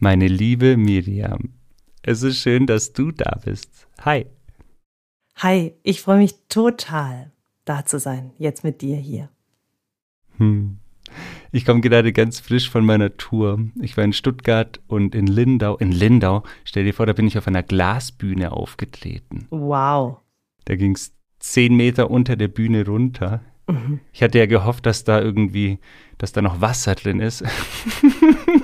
[0.00, 1.54] Meine liebe Miriam,
[2.02, 3.88] es ist schön, dass du da bist.
[4.02, 4.26] Hi.
[5.34, 7.32] Hi, ich freue mich total,
[7.64, 9.28] da zu sein, jetzt mit dir hier.
[10.36, 10.78] Hm.
[11.50, 13.58] Ich komme gerade ganz frisch von meiner Tour.
[13.80, 15.76] Ich war in Stuttgart und in Lindau.
[15.78, 19.48] In Lindau, stell dir vor, da bin ich auf einer Glasbühne aufgetreten.
[19.50, 20.18] Wow.
[20.66, 23.40] Da ging es zehn Meter unter der Bühne runter.
[23.66, 23.98] Mhm.
[24.12, 25.80] Ich hatte ja gehofft, dass da irgendwie,
[26.18, 27.42] dass da noch Wasser drin ist.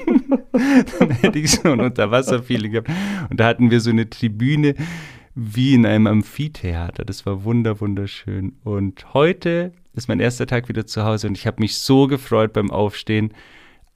[0.98, 2.90] Dann hätte ich so ein Unterwasserfeeling gehabt.
[3.30, 4.74] Und da hatten wir so eine Tribüne
[5.34, 7.04] wie in einem Amphitheater.
[7.04, 8.56] Das war wunder, wunderschön.
[8.62, 12.52] Und heute ist mein erster Tag wieder zu Hause und ich habe mich so gefreut
[12.52, 13.32] beim Aufstehen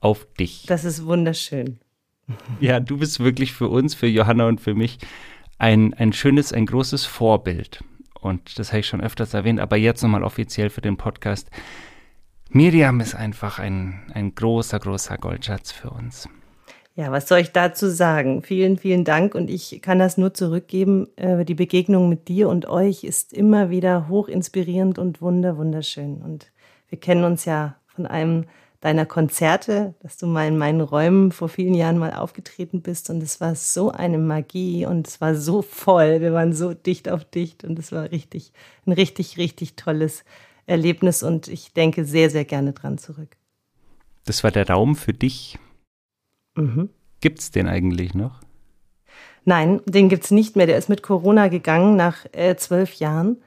[0.01, 0.65] auf dich.
[0.67, 1.79] Das ist wunderschön.
[2.61, 4.99] Ja, du bist wirklich für uns, für Johanna und für mich
[5.59, 7.83] ein, ein schönes, ein großes Vorbild.
[8.21, 11.51] Und das habe ich schon öfters erwähnt, aber jetzt nochmal offiziell für den Podcast.
[12.51, 16.29] Miriam ist einfach ein, ein großer, großer Goldschatz für uns.
[16.99, 18.43] Ja, was soll ich dazu sagen?
[18.43, 21.07] Vielen, vielen Dank und ich kann das nur zurückgeben.
[21.15, 26.21] Äh, die Begegnung mit dir und euch ist immer wieder hoch inspirierend und wunder, wunderschön.
[26.23, 26.51] Und
[26.89, 28.47] wir kennen uns ja von einem
[28.81, 33.23] deiner Konzerte, dass du mal in meinen Räumen vor vielen Jahren mal aufgetreten bist und
[33.23, 36.21] es war so eine Magie und es war so voll.
[36.21, 38.53] Wir waren so dicht auf dicht und es war richtig,
[38.87, 40.25] ein richtig, richtig tolles
[40.67, 43.37] Erlebnis und ich denke sehr, sehr gerne dran zurück.
[44.25, 45.61] Das war der Raum für dich
[46.59, 46.91] Mhm.
[47.21, 48.41] Gibt es den eigentlich noch?
[49.45, 50.67] Nein, den gibt es nicht mehr.
[50.67, 53.39] Der ist mit Corona gegangen nach äh, zwölf Jahren.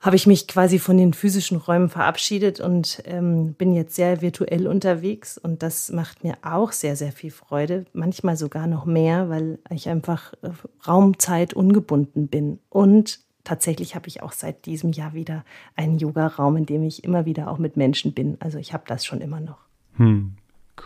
[0.00, 4.68] Habe ich mich quasi von den physischen Räumen verabschiedet und ähm, bin jetzt sehr virtuell
[4.68, 5.36] unterwegs.
[5.36, 7.84] Und das macht mir auch sehr, sehr viel Freude.
[7.92, 10.50] Manchmal sogar noch mehr, weil ich einfach äh,
[10.86, 12.60] Raumzeit ungebunden bin.
[12.68, 17.24] Und tatsächlich habe ich auch seit diesem Jahr wieder einen Yoga-Raum, in dem ich immer
[17.24, 18.36] wieder auch mit Menschen bin.
[18.38, 19.58] Also ich habe das schon immer noch.
[19.96, 20.36] Hm,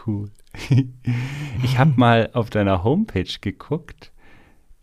[0.06, 0.30] cool.
[1.62, 4.12] ich habe mal auf deiner Homepage geguckt.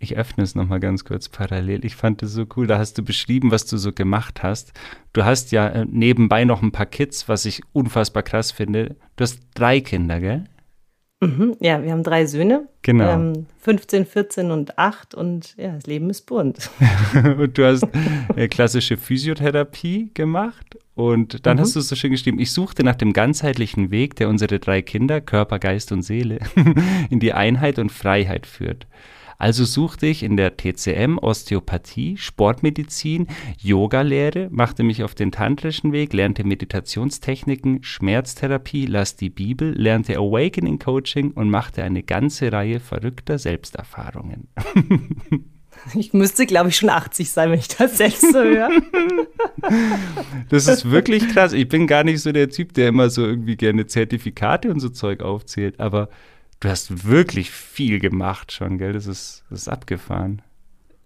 [0.01, 1.83] Ich öffne es nochmal ganz kurz parallel.
[1.83, 2.67] Ich fand es so cool.
[2.67, 4.71] Da hast du beschrieben, was du so gemacht hast.
[5.11, 8.95] Du hast ja äh, nebenbei noch ein paar Kids, was ich unfassbar krass finde.
[9.17, 10.45] Du hast drei Kinder, gell?
[11.21, 12.67] Mhm, ja, wir haben drei Söhne.
[12.81, 13.11] Genau.
[13.11, 16.69] Ähm, 15, 14 und 8 und ja, das Leben ist bunt.
[17.37, 17.85] und du hast
[18.35, 21.61] äh, klassische Physiotherapie gemacht und dann mhm.
[21.61, 25.19] hast du so schön geschrieben, ich suchte nach dem ganzheitlichen Weg, der unsere drei Kinder,
[25.19, 26.39] Körper, Geist und Seele,
[27.09, 28.87] in die Einheit und Freiheit führt.
[29.39, 33.27] Also suchte ich in der TCM Osteopathie, Sportmedizin,
[33.57, 40.77] Yoga-Lehre, machte mich auf den tantrischen Weg, lernte Meditationstechniken, Schmerztherapie, las die Bibel, lernte Awakening
[40.77, 44.49] Coaching und machte eine ganze Reihe verrückter Selbsterfahrungen.
[45.95, 48.69] Ich müsste, glaube ich, schon 80 sein, wenn ich das selbst so höre.
[50.49, 51.53] Das ist wirklich krass.
[51.53, 54.89] Ich bin gar nicht so der Typ, der immer so irgendwie gerne Zertifikate und so
[54.89, 56.09] Zeug aufzählt, aber
[56.59, 58.93] du hast wirklich viel gemacht schon, gell?
[58.93, 60.41] Das ist, das ist abgefahren.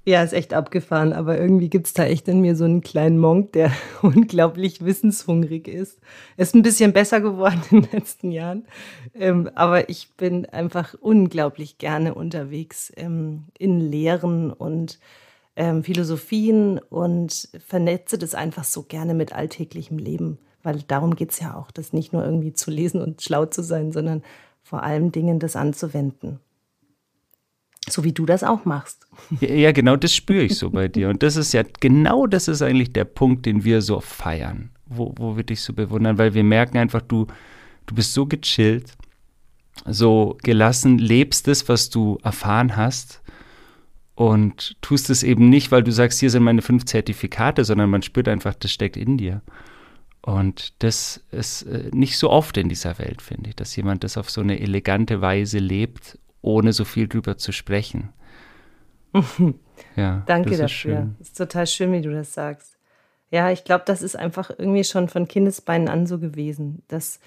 [0.06, 3.18] Ja, ist echt abgefahren, aber irgendwie gibt es da echt in mir so einen kleinen
[3.18, 3.72] Monk, der
[4.02, 6.02] unglaublich wissenshungrig ist.
[6.36, 8.66] Ist ein bisschen besser geworden in den letzten Jahren,
[9.14, 15.00] ähm, aber ich bin einfach unglaublich gerne unterwegs ähm, in Lehren und
[15.56, 21.40] ähm, Philosophien und vernetze das einfach so gerne mit alltäglichem Leben, weil darum geht es
[21.40, 24.22] ja auch, das nicht nur irgendwie zu lesen und schlau zu sein, sondern
[24.74, 26.40] vor allen Dingen das anzuwenden.
[27.88, 29.06] So wie du das auch machst.
[29.40, 31.10] Ja, genau, das spüre ich so bei dir.
[31.10, 35.14] Und das ist ja, genau das ist eigentlich der Punkt, den wir so feiern, wo,
[35.16, 37.28] wo wir dich so bewundern, weil wir merken einfach, du,
[37.86, 38.94] du bist so gechillt,
[39.86, 43.22] so gelassen, lebst es, was du erfahren hast
[44.16, 48.02] und tust es eben nicht, weil du sagst, hier sind meine fünf Zertifikate, sondern man
[48.02, 49.44] spürt einfach, das steckt in dir.
[50.26, 54.18] Und das ist äh, nicht so oft in dieser Welt, finde ich, dass jemand das
[54.18, 58.14] auf so eine elegante Weise lebt, ohne so viel drüber zu sprechen.
[59.96, 61.14] ja, Danke das dafür.
[61.20, 62.78] Es ist total schön, wie du das sagst.
[63.32, 67.20] Ja, ich glaube, das ist einfach irgendwie schon von Kindesbeinen an so gewesen, dass,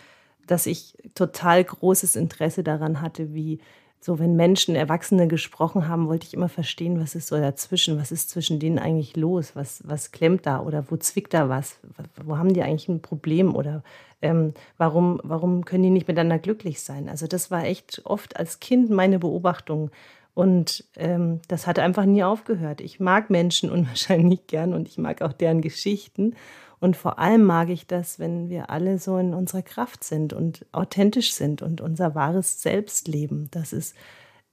[0.47, 3.61] dass ich total großes Interesse daran hatte, wie,
[4.07, 8.13] so wenn Menschen, Erwachsene gesprochen haben, wollte ich immer verstehen, was ist so dazwischen, was
[8.13, 11.81] ist zwischen denen eigentlich los, was, was klemmt da oder wo zwickt da was,
[12.25, 13.57] wo haben die eigentlich ein Problem?
[13.57, 13.83] Oder
[14.23, 17.09] ähm, warum, warum können die nicht miteinander glücklich sein?
[17.09, 19.91] Also das war echt oft als Kind meine Beobachtung.
[20.35, 22.81] Und ähm, das hat einfach nie aufgehört.
[22.81, 26.37] Ich mag Menschen unwahrscheinlich gern und ich mag auch deren Geschichten
[26.81, 30.67] und vor allem mag ich das, wenn wir alle so in unserer Kraft sind und
[30.73, 33.49] authentisch sind und unser wahres Selbst leben.
[33.51, 33.95] Das ist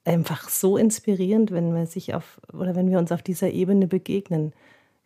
[0.05, 4.53] einfach so inspirierend, wenn wir sich auf oder wenn wir uns auf dieser Ebene begegnen.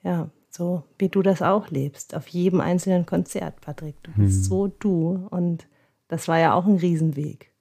[0.04, 3.96] Ja, so wie du das auch lebst, auf jedem einzelnen Konzert, Patrick.
[4.04, 4.44] Du bist hm.
[4.44, 5.68] so du und
[6.08, 7.52] das war ja auch ein Riesenweg.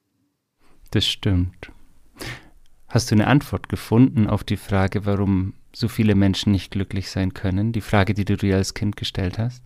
[0.91, 1.73] Das stimmt.
[2.89, 7.35] Hast du eine Antwort gefunden auf die Frage, warum so viele Menschen nicht glücklich sein
[7.35, 7.73] können?
[7.73, 9.63] Die Frage, die du dir als Kind gestellt hast?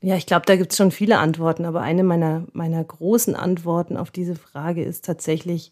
[0.00, 3.96] Ja, ich glaube, da gibt es schon viele Antworten, aber eine meiner, meiner großen Antworten
[3.96, 5.70] auf diese Frage ist tatsächlich,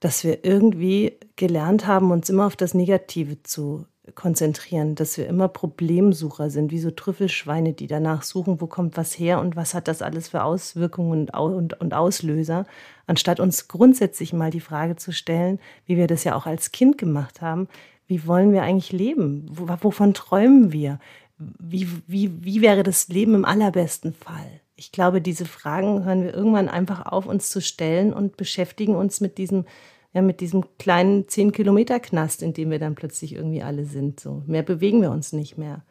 [0.00, 5.48] dass wir irgendwie gelernt haben, uns immer auf das Negative zu konzentrieren, dass wir immer
[5.48, 9.88] Problemsucher sind, wie so Trüffelschweine, die danach suchen, wo kommt was her und was hat
[9.88, 12.66] das alles für Auswirkungen und, und, und Auslöser,
[13.06, 16.98] anstatt uns grundsätzlich mal die Frage zu stellen, wie wir das ja auch als Kind
[16.98, 17.68] gemacht haben,
[18.06, 19.46] wie wollen wir eigentlich leben?
[19.50, 20.98] Wovon träumen wir?
[21.38, 24.60] Wie, wie, wie wäre das Leben im allerbesten Fall?
[24.74, 29.20] Ich glaube, diese Fragen hören wir irgendwann einfach auf, uns zu stellen und beschäftigen uns
[29.20, 29.64] mit diesem
[30.12, 34.18] ja, mit diesem kleinen 10-Kilometer-Knast, in dem wir dann plötzlich irgendwie alle sind.
[34.18, 35.82] So mehr bewegen wir uns nicht mehr.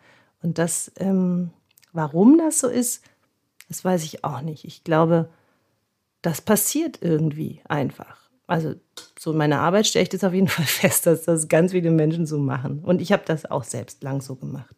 [0.42, 1.52] Und das, ähm,
[1.94, 3.04] warum das so ist,
[3.70, 4.66] das weiß ich auch nicht.
[4.66, 5.30] Ich glaube,
[6.22, 8.30] das passiert irgendwie einfach.
[8.48, 8.74] Also
[9.18, 11.92] so in meiner Arbeit stelle ich das auf jeden Fall fest, dass das ganz viele
[11.92, 12.80] Menschen so machen.
[12.84, 14.76] Und ich habe das auch selbst lang so gemacht.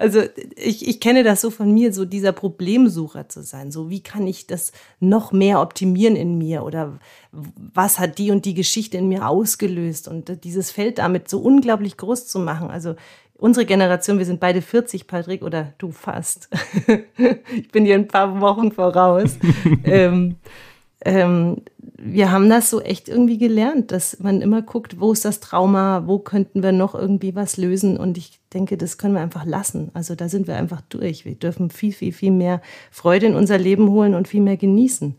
[0.00, 0.22] Also
[0.56, 3.70] ich, ich kenne das so von mir, so dieser Problemsucher zu sein.
[3.70, 6.64] So, wie kann ich das noch mehr optimieren in mir?
[6.64, 6.98] Oder
[7.30, 10.08] was hat die und die Geschichte in mir ausgelöst?
[10.08, 12.70] Und dieses Feld damit so unglaublich groß zu machen.
[12.70, 12.94] Also
[13.36, 16.48] unsere Generation, wir sind beide 40, Patrick, oder du fast.
[17.54, 19.38] ich bin dir ein paar Wochen voraus.
[19.84, 20.36] ähm,
[21.04, 25.40] ähm, wir haben das so echt irgendwie gelernt, dass man immer guckt, wo ist das
[25.40, 27.96] Trauma, wo könnten wir noch irgendwie was lösen.
[27.96, 29.90] Und ich denke, das können wir einfach lassen.
[29.94, 31.24] Also da sind wir einfach durch.
[31.24, 35.16] Wir dürfen viel, viel, viel mehr Freude in unser Leben holen und viel mehr genießen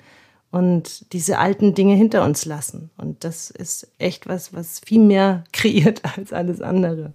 [0.51, 2.91] und diese alten Dinge hinter uns lassen.
[2.97, 7.13] Und das ist echt was, was viel mehr kreiert als alles andere.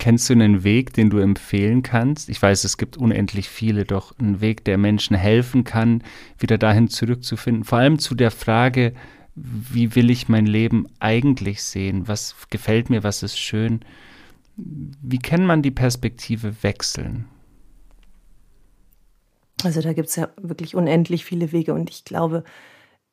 [0.00, 2.30] Kennst du einen Weg, den du empfehlen kannst?
[2.30, 6.02] Ich weiß, es gibt unendlich viele, doch einen Weg, der Menschen helfen kann,
[6.38, 7.64] wieder dahin zurückzufinden.
[7.64, 8.94] Vor allem zu der Frage,
[9.34, 12.08] wie will ich mein Leben eigentlich sehen?
[12.08, 13.04] Was gefällt mir?
[13.04, 13.80] Was ist schön?
[14.56, 17.26] Wie kann man die Perspektive wechseln?
[19.62, 22.44] Also da gibt es ja wirklich unendlich viele Wege und ich glaube,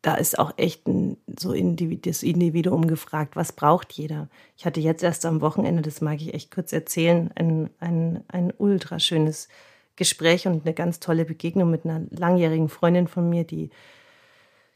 [0.02, 4.30] da ist auch echt ein, so das Individuum gefragt, was braucht jeder?
[4.56, 8.54] Ich hatte jetzt erst am Wochenende, das mag ich echt kurz erzählen, ein, ein, ein
[8.58, 9.48] ultra schönes
[9.96, 13.72] Gespräch und eine ganz tolle Begegnung mit einer langjährigen Freundin von mir, die,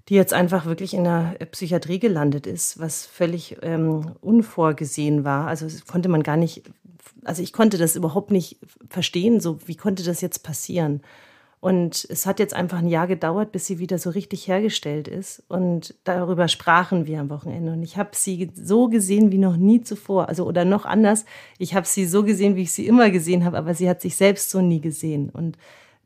[0.10, 5.48] die jetzt einfach wirklich in der Psychiatrie gelandet ist, was völlig ähm, unvorgesehen war.
[5.48, 6.64] Also konnte man gar nicht,
[7.24, 8.58] also ich konnte das überhaupt nicht
[8.90, 11.02] verstehen, so wie konnte das jetzt passieren?
[11.62, 15.44] Und es hat jetzt einfach ein Jahr gedauert, bis sie wieder so richtig hergestellt ist.
[15.48, 17.72] Und darüber sprachen wir am Wochenende.
[17.74, 20.28] Und ich habe sie so gesehen wie noch nie zuvor.
[20.28, 21.24] Also oder noch anders,
[21.60, 24.16] ich habe sie so gesehen, wie ich sie immer gesehen habe, aber sie hat sich
[24.16, 25.30] selbst so nie gesehen.
[25.30, 25.56] Und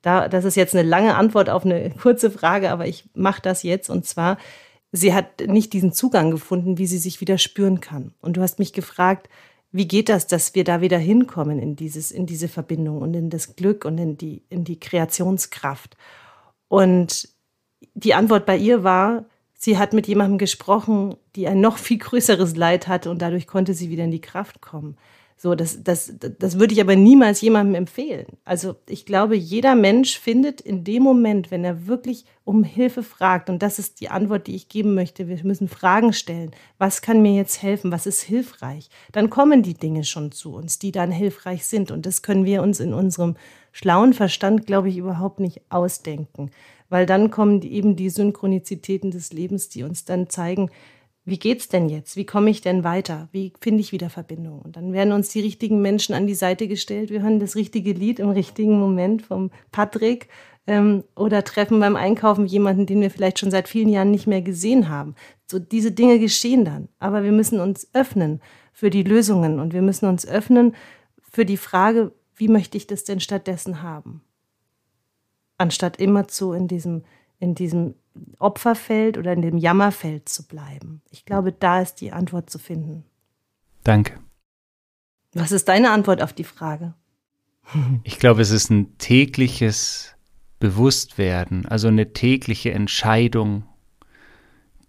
[0.01, 3.63] da, das ist jetzt eine lange Antwort auf eine kurze Frage, aber ich mache das
[3.63, 3.89] jetzt.
[3.89, 4.37] Und zwar,
[4.91, 8.13] sie hat nicht diesen Zugang gefunden, wie sie sich wieder spüren kann.
[8.19, 9.29] Und du hast mich gefragt,
[9.75, 13.29] wie geht das, dass wir da wieder hinkommen in dieses, in diese Verbindung und in
[13.29, 15.97] das Glück und in die, in die Kreationskraft?
[16.69, 17.27] Und
[17.93, 22.55] die Antwort bei ihr war, sie hat mit jemandem gesprochen, die ein noch viel größeres
[22.55, 24.95] Leid hatte und dadurch konnte sie wieder in die Kraft kommen.
[25.37, 28.25] So, das, das, das würde ich aber niemals jemandem empfehlen.
[28.45, 33.49] Also ich glaube, jeder Mensch findet in dem Moment, wenn er wirklich um Hilfe fragt,
[33.49, 36.51] und das ist die Antwort, die ich geben möchte, wir müssen Fragen stellen.
[36.77, 37.91] Was kann mir jetzt helfen?
[37.91, 38.89] Was ist hilfreich?
[39.11, 41.91] Dann kommen die Dinge schon zu uns, die dann hilfreich sind.
[41.91, 43.35] Und das können wir uns in unserem
[43.73, 46.49] schlauen Verstand, glaube ich, überhaupt nicht ausdenken.
[46.87, 50.69] Weil dann kommen eben die Synchronizitäten des Lebens, die uns dann zeigen,
[51.25, 52.17] wie geht's denn jetzt?
[52.17, 53.27] Wie komme ich denn weiter?
[53.31, 54.61] Wie finde ich wieder Verbindung?
[54.61, 57.09] Und dann werden uns die richtigen Menschen an die Seite gestellt.
[57.09, 60.29] Wir hören das richtige Lied im richtigen Moment vom Patrick
[60.67, 64.43] ähm, oder treffen beim Einkaufen jemanden, den wir vielleicht schon seit vielen Jahren nicht mehr
[64.43, 65.15] gesehen haben.
[65.49, 66.89] So diese Dinge geschehen dann.
[66.99, 68.39] Aber wir müssen uns öffnen
[68.71, 70.75] für die Lösungen und wir müssen uns öffnen
[71.31, 74.21] für die Frage, wie möchte ich das denn stattdessen haben?
[75.57, 77.03] Anstatt immer zu in diesem,
[77.39, 77.95] in diesem
[78.39, 81.01] Opferfeld oder in dem Jammerfeld zu bleiben.
[81.11, 83.05] Ich glaube, da ist die Antwort zu finden.
[83.83, 84.19] Danke.
[85.33, 86.93] Was ist deine Antwort auf die Frage?
[88.03, 90.15] Ich glaube, es ist ein tägliches
[90.59, 93.63] Bewusstwerden, also eine tägliche Entscheidung,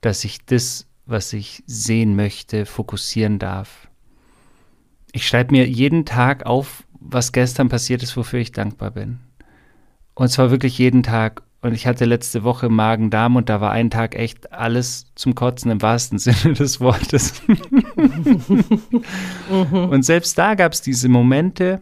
[0.00, 3.88] dass ich das, was ich sehen möchte, fokussieren darf.
[5.12, 9.18] Ich schreibe mir jeden Tag auf, was gestern passiert ist, wofür ich dankbar bin.
[10.14, 13.90] Und zwar wirklich jeden Tag und ich hatte letzte Woche Magen-Darm und da war ein
[13.90, 17.42] Tag echt alles zum Kotzen im wahrsten Sinne des Wortes.
[19.72, 21.80] und selbst da gab es diese Momente,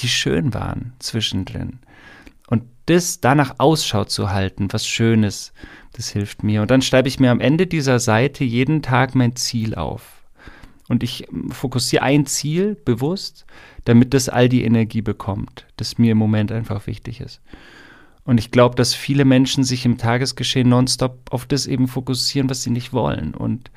[0.00, 1.80] die schön waren zwischendrin.
[2.48, 5.52] Und das danach Ausschau zu halten, was Schönes,
[5.92, 6.62] Das hilft mir.
[6.62, 10.22] Und dann schreibe ich mir am Ende dieser Seite jeden Tag mein Ziel auf.
[10.88, 13.44] Und ich fokussiere ein Ziel bewusst,
[13.84, 17.40] damit das all die Energie bekommt, das mir im Moment einfach wichtig ist.
[18.28, 22.62] Und ich glaube, dass viele Menschen sich im Tagesgeschehen nonstop auf das eben fokussieren, was
[22.62, 23.32] sie nicht wollen.
[23.32, 23.70] Und,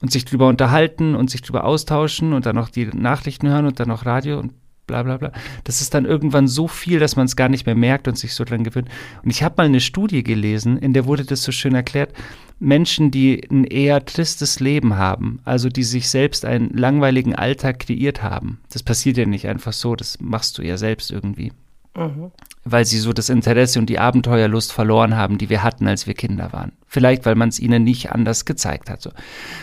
[0.00, 3.80] und sich drüber unterhalten und sich drüber austauschen und dann noch die Nachrichten hören und
[3.80, 4.52] dann noch Radio und
[4.86, 5.32] bla bla bla.
[5.64, 8.32] Das ist dann irgendwann so viel, dass man es gar nicht mehr merkt und sich
[8.32, 8.90] so dran gewöhnt.
[9.24, 12.12] Und ich habe mal eine Studie gelesen, in der wurde das so schön erklärt.
[12.60, 18.22] Menschen, die ein eher tristes Leben haben, also die sich selbst einen langweiligen Alltag kreiert
[18.22, 18.60] haben.
[18.72, 21.50] Das passiert ja nicht einfach so, das machst du ja selbst irgendwie.
[21.98, 22.30] Mhm.
[22.64, 26.14] Weil sie so das Interesse und die Abenteuerlust verloren haben, die wir hatten, als wir
[26.14, 26.72] Kinder waren.
[26.86, 29.02] Vielleicht, weil man es ihnen nicht anders gezeigt hat.
[29.02, 29.10] So.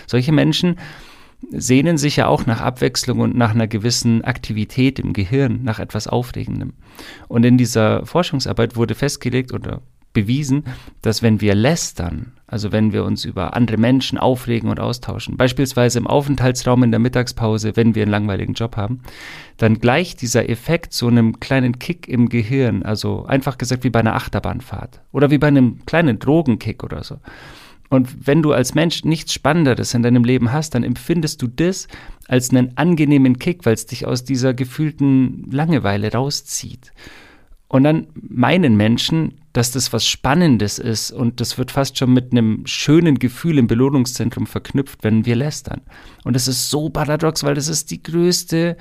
[0.08, 0.78] Solche Menschen
[1.52, 6.08] sehnen sich ja auch nach Abwechslung und nach einer gewissen Aktivität im Gehirn, nach etwas
[6.08, 6.74] Aufregendem.
[7.28, 9.82] Und in dieser Forschungsarbeit wurde festgelegt oder
[10.14, 10.64] bewiesen,
[11.02, 16.00] dass wenn wir lästern, also wenn wir uns über andere Menschen aufregen und austauschen, beispielsweise
[16.00, 19.02] im Aufenthaltsraum in der Mittagspause, wenn wir einen langweiligen Job haben,
[19.58, 24.00] dann gleicht dieser Effekt so einem kleinen Kick im Gehirn, also einfach gesagt wie bei
[24.00, 27.18] einer Achterbahnfahrt oder wie bei einem kleinen Drogenkick oder so.
[27.90, 31.90] Und wenn du als Mensch nichts Spannenderes in deinem Leben hast, dann empfindest du das
[32.30, 36.94] als einen angenehmen Kick, weil es dich aus dieser gefühlten Langeweile rauszieht.
[37.68, 42.32] Und dann meinen Menschen, dass das was Spannendes ist und das wird fast schon mit
[42.32, 45.82] einem schönen Gefühl im Belohnungszentrum verknüpft, wenn wir lästern.
[46.26, 48.76] Und das ist so paradox, weil das ist die größte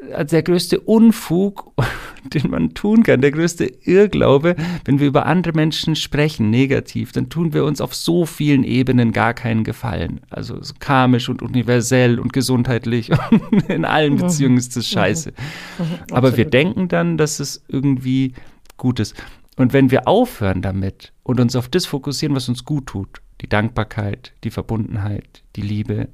[0.00, 1.72] der größte Unfug,
[2.32, 7.28] den man tun kann, der größte Irrglaube, wenn wir über andere Menschen sprechen, negativ, dann
[7.28, 10.20] tun wir uns auf so vielen Ebenen gar keinen Gefallen.
[10.30, 14.18] Also so karmisch und universell und gesundheitlich und in allen mhm.
[14.18, 14.94] Beziehungen ist das mhm.
[14.94, 15.30] scheiße.
[15.30, 15.84] Mhm.
[16.12, 18.34] Aber wir denken dann, dass es irgendwie
[18.76, 19.16] gut ist.
[19.58, 23.48] Und wenn wir aufhören damit und uns auf das fokussieren, was uns gut tut, die
[23.48, 26.08] Dankbarkeit, die Verbundenheit, die Liebe,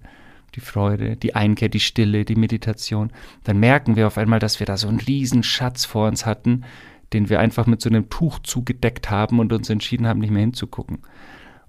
[0.54, 3.12] die Freude, die Einkehr, die Stille, die Meditation,
[3.44, 6.64] dann merken wir auf einmal, dass wir da so einen riesen Schatz vor uns hatten,
[7.12, 10.40] den wir einfach mit so einem Tuch zugedeckt haben und uns entschieden haben, nicht mehr
[10.40, 11.00] hinzugucken.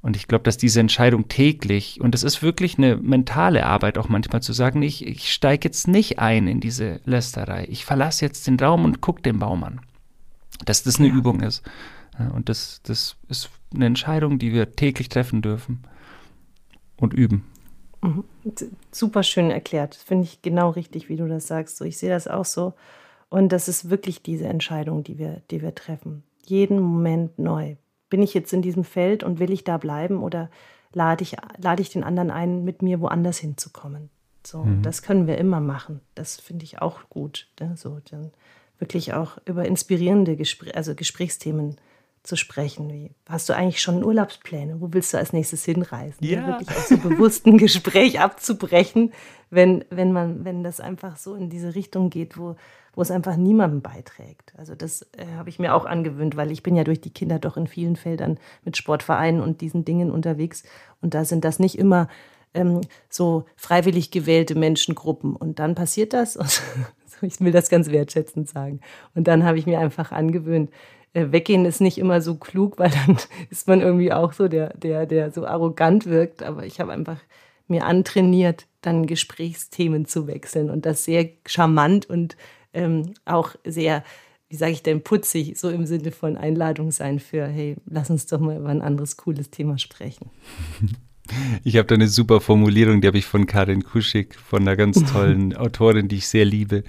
[0.01, 4.07] Und ich glaube, dass diese Entscheidung täglich, und es ist wirklich eine mentale Arbeit auch
[4.07, 7.67] manchmal zu sagen, ich, ich steige jetzt nicht ein in diese Lästerei.
[7.69, 9.81] Ich verlasse jetzt den Raum und gucke den Baum an.
[10.63, 11.15] Dass das eine ja.
[11.15, 11.63] Übung ist.
[12.33, 15.83] Und das, das ist eine Entscheidung, die wir täglich treffen dürfen
[16.97, 17.45] und üben.
[18.01, 18.23] Mhm.
[18.91, 19.95] Super schön erklärt.
[19.95, 21.77] Finde ich genau richtig, wie du das sagst.
[21.77, 22.73] So, ich sehe das auch so.
[23.29, 26.23] Und das ist wirklich diese Entscheidung, die wir, die wir treffen.
[26.45, 27.75] Jeden Moment neu.
[28.09, 30.49] Bin ich jetzt in diesem Feld und will ich da bleiben oder
[30.93, 34.09] lade ich, lade ich den anderen ein, mit mir woanders hinzukommen?
[34.45, 34.83] So, mhm.
[34.83, 36.01] das können wir immer machen.
[36.13, 37.47] Das finde ich auch gut.
[37.59, 37.75] Ne?
[37.75, 38.31] So, dann
[38.79, 41.77] wirklich auch über inspirierende Gespr also Gesprächsthemen
[42.25, 42.91] zu sprechen.
[42.91, 44.81] Wie, hast du eigentlich schon Urlaubspläne?
[44.81, 46.25] Wo willst du als nächstes hinreisen?
[46.25, 46.47] Ja.
[46.47, 49.13] Wirklich aus so bewussten Gespräch abzubrechen,
[49.49, 52.55] wenn, wenn man, wenn das einfach so in diese Richtung geht, wo,
[52.95, 54.53] wo es einfach niemandem beiträgt.
[54.57, 57.37] Also das äh, habe ich mir auch angewöhnt, weil ich bin ja durch die Kinder
[57.39, 60.63] doch in vielen Feldern mit Sportvereinen und diesen Dingen unterwegs.
[61.01, 62.07] Und da sind das nicht immer
[62.55, 65.35] ähm, so freiwillig gewählte Menschengruppen.
[65.35, 66.37] Und dann passiert das.
[67.04, 68.79] Und ich will das ganz wertschätzend sagen.
[69.13, 70.71] Und dann habe ich mir einfach angewöhnt,
[71.13, 73.17] äh, weggehen ist nicht immer so klug, weil dann
[73.49, 76.43] ist man irgendwie auch so der, der, der so arrogant wirkt.
[76.43, 77.19] Aber ich habe einfach
[77.67, 82.37] mir antrainiert, dann Gesprächsthemen zu wechseln und das sehr charmant und
[82.73, 84.03] ähm, auch sehr,
[84.49, 88.27] wie sage ich denn, putzig, so im Sinne von Einladung sein für, hey, lass uns
[88.27, 90.29] doch mal über ein anderes cooles Thema sprechen.
[91.63, 95.03] Ich habe da eine super Formulierung, die habe ich von Karin Kuschig, von einer ganz
[95.11, 96.83] tollen Autorin, die ich sehr liebe.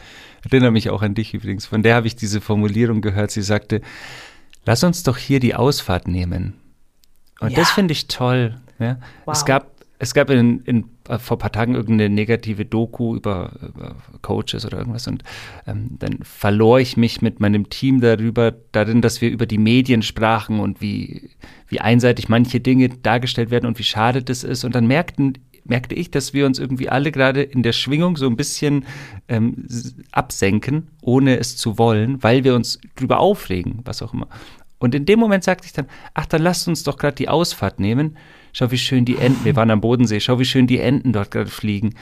[0.45, 1.67] Erinnere mich auch an dich übrigens.
[1.67, 3.31] Von der habe ich diese Formulierung gehört.
[3.31, 3.81] Sie sagte,
[4.65, 6.55] lass uns doch hier die Ausfahrt nehmen.
[7.41, 7.57] Und ja.
[7.57, 8.61] das finde ich toll.
[8.79, 8.99] Ja?
[9.25, 9.35] Wow.
[9.35, 13.53] Es gab es gab in, in, äh, vor ein paar Tagen irgendeine negative Doku über,
[13.63, 15.23] über Coaches oder irgendwas und
[15.67, 20.03] ähm, dann verlor ich mich mit meinem Team darüber, darin, dass wir über die Medien
[20.03, 21.31] sprachen und wie,
[21.69, 24.65] wie einseitig manche Dinge dargestellt werden und wie schade das ist.
[24.65, 28.27] Und dann merkten, merkte ich, dass wir uns irgendwie alle gerade in der Schwingung so
[28.27, 28.85] ein bisschen
[29.29, 29.67] ähm,
[30.13, 34.29] absenken, ohne es zu wollen, weil wir uns drüber aufregen, was auch immer.
[34.79, 37.81] Und in dem Moment sagte ich dann, ach, dann lasst uns doch gerade die Ausfahrt
[37.81, 38.17] nehmen
[38.57, 41.31] schau, wie schön die Enten, wir waren am Bodensee, schau, wie schön die Enten dort
[41.31, 41.95] gerade fliegen.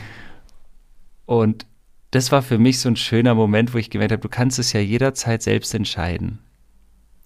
[1.27, 1.67] Und
[2.13, 4.73] das war für mich so ein schöner Moment, wo ich gemerkt habe, du kannst es
[4.73, 6.39] ja jederzeit selbst entscheiden.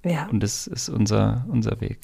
[0.04, 0.28] Ja.
[0.30, 1.98] Und das ist unser, unser Weg.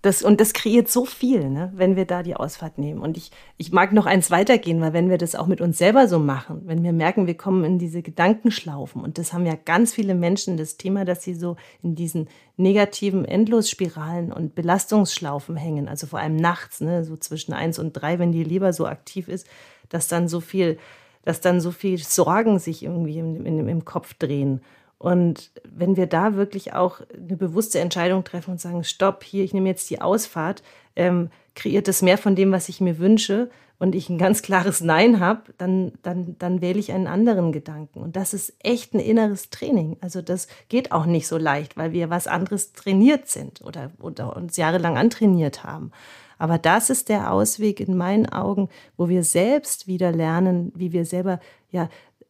[0.00, 3.00] Das, und das kreiert so viel, ne, wenn wir da die Ausfahrt nehmen.
[3.00, 6.08] Und ich, ich mag noch eins weitergehen, weil wenn wir das auch mit uns selber
[6.08, 9.92] so machen, wenn wir merken, wir kommen in diese Gedankenschlaufen, und das haben ja ganz
[9.92, 16.06] viele Menschen, das Thema, dass sie so in diesen negativen Endlosspiralen und Belastungsschlaufen hängen, also
[16.06, 19.46] vor allem nachts, ne, so zwischen eins und drei, wenn die Leber so aktiv ist,
[19.90, 20.78] dass dann so viel,
[21.24, 24.62] dass dann so viel Sorgen sich irgendwie im, im, im Kopf drehen.
[24.98, 29.54] Und wenn wir da wirklich auch eine bewusste Entscheidung treffen und sagen, stopp, hier, ich
[29.54, 30.62] nehme jetzt die Ausfahrt,
[30.96, 34.80] ähm, kreiert das mehr von dem, was ich mir wünsche und ich ein ganz klares
[34.80, 38.00] Nein habe, dann, dann, dann wähle ich einen anderen Gedanken.
[38.00, 39.96] Und das ist echt ein inneres Training.
[40.00, 44.36] Also das geht auch nicht so leicht, weil wir was anderes trainiert sind oder, oder
[44.36, 45.92] uns jahrelang antrainiert haben.
[46.38, 51.04] Aber das ist der Ausweg in meinen Augen, wo wir selbst wieder lernen, wie wir
[51.04, 51.40] selber
[51.70, 51.88] ja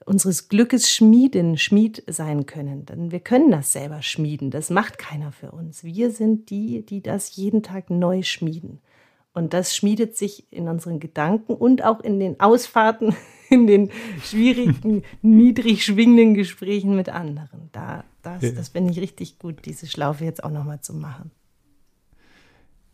[0.08, 2.86] unseres Glückes Schmieden, Schmied sein können.
[2.86, 4.50] Denn wir können das selber schmieden.
[4.50, 5.84] Das macht keiner für uns.
[5.84, 8.80] Wir sind die, die das jeden Tag neu schmieden.
[9.34, 13.14] Und das schmiedet sich in unseren Gedanken und auch in den Ausfahrten,
[13.50, 13.90] in den
[14.24, 17.68] schwierigen, niedrig schwingenden Gesprächen mit anderen.
[17.72, 21.30] Da, das, das finde ich richtig gut, diese Schlaufe jetzt auch nochmal zu machen.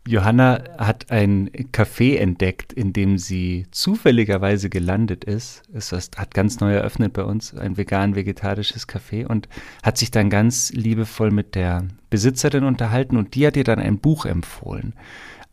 [0.07, 5.63] Johanna hat ein Café entdeckt, in dem sie zufälligerweise gelandet ist.
[5.73, 9.49] Es hat ganz neu eröffnet bei uns, ein vegan-vegetarisches Café und
[9.81, 13.97] hat sich dann ganz liebevoll mit der Besitzerin unterhalten und die hat ihr dann ein
[13.97, 14.93] Buch empfohlen.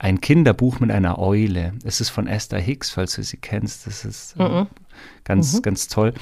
[0.03, 1.75] Ein Kinderbuch mit einer Eule.
[1.85, 3.87] Es ist von Esther Hicks, falls du sie kennst.
[3.87, 4.65] Das ist äh,
[5.23, 5.63] ganz, mhm.
[5.63, 6.13] ganz toll.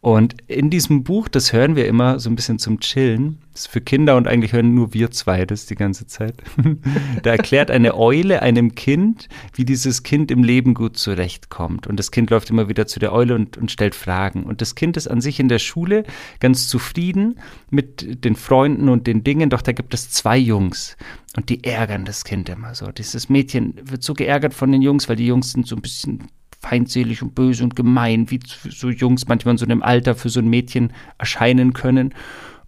[0.00, 3.66] Und in diesem Buch, das hören wir immer so ein bisschen zum Chillen, das ist
[3.66, 6.34] für Kinder und eigentlich hören nur wir zwei das die ganze Zeit.
[7.22, 11.86] da erklärt eine Eule einem Kind, wie dieses Kind im Leben gut zurechtkommt.
[11.86, 14.44] Und das Kind läuft immer wieder zu der Eule und, und stellt Fragen.
[14.44, 16.04] Und das Kind ist an sich in der Schule
[16.38, 17.38] ganz zufrieden
[17.68, 20.96] mit den Freunden und den Dingen, doch da gibt es zwei Jungs.
[21.36, 22.90] Und die ärgern das Kind immer so.
[22.90, 26.28] Dieses Mädchen wird so geärgert von den Jungs, weil die Jungs sind so ein bisschen
[26.60, 28.40] feindselig und böse und gemein, wie
[28.70, 32.14] so Jungs manchmal in so einem Alter für so ein Mädchen erscheinen können.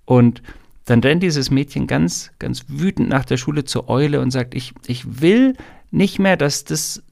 [0.05, 0.43] Und
[0.85, 4.75] dann rennt dieses Mädchen ganz, ganz wütend nach der Schule zur Eule und sagt, ich,
[4.87, 5.55] ich will
[5.91, 7.03] nicht mehr, dass das,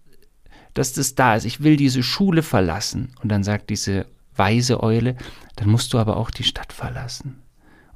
[0.75, 1.47] dass das da ist.
[1.47, 3.13] Ich will diese Schule verlassen.
[3.23, 5.17] Und dann sagt diese weise Eule,
[5.57, 7.43] dann musst du aber auch die Stadt verlassen.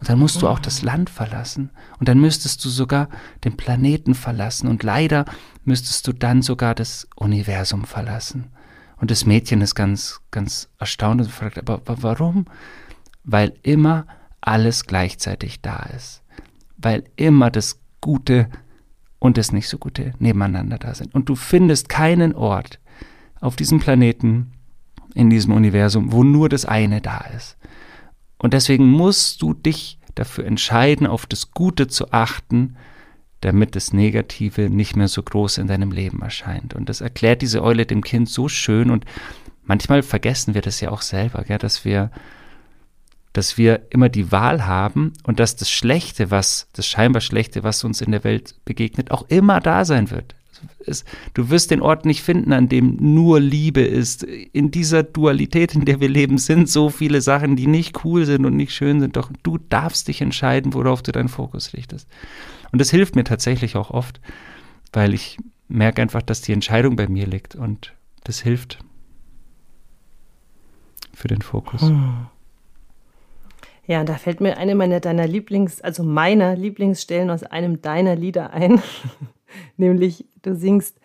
[0.00, 1.70] Und dann musst du auch das Land verlassen.
[1.98, 3.08] Und dann müsstest du sogar
[3.44, 4.66] den Planeten verlassen.
[4.66, 5.26] Und leider
[5.64, 8.46] müsstest du dann sogar das Universum verlassen.
[8.96, 12.46] Und das Mädchen ist ganz, ganz erstaunt und fragt, aber warum?
[13.24, 14.06] Weil immer
[14.40, 16.22] alles gleichzeitig da ist.
[16.78, 18.48] Weil immer das Gute
[19.18, 21.14] und das nicht so Gute nebeneinander da sind.
[21.14, 22.80] Und du findest keinen Ort
[23.40, 24.52] auf diesem Planeten,
[25.14, 27.56] in diesem Universum, wo nur das eine da ist.
[28.40, 32.76] Und deswegen musst du dich dafür entscheiden, auf das Gute zu achten
[33.40, 36.74] damit das Negative nicht mehr so groß in deinem Leben erscheint.
[36.74, 39.04] Und das erklärt diese Eule dem Kind so schön und
[39.64, 42.10] manchmal vergessen wir das ja auch selber, gell, dass wir
[43.32, 47.84] dass wir immer die Wahl haben und dass das Schlechte, was, das scheinbar Schlechte, was
[47.84, 50.34] uns in der Welt begegnet, auch immer da sein wird.
[50.84, 54.24] Es, du wirst den Ort nicht finden, an dem nur Liebe ist.
[54.24, 58.44] In dieser Dualität, in der wir leben, sind so viele Sachen, die nicht cool sind
[58.44, 59.16] und nicht schön sind.
[59.16, 62.08] Doch du darfst dich entscheiden, worauf du deinen Fokus richtest.
[62.72, 64.20] Und das hilft mir tatsächlich auch oft,
[64.92, 68.78] weil ich merke einfach, dass die Entscheidung bei mir liegt und das hilft
[71.14, 71.82] für den Fokus.
[71.82, 72.26] Hm.
[73.86, 78.52] Ja, da fällt mir eine meiner deiner Lieblings, also meiner Lieblingsstellen aus einem deiner Lieder
[78.52, 78.80] ein,
[79.76, 80.98] nämlich du singst,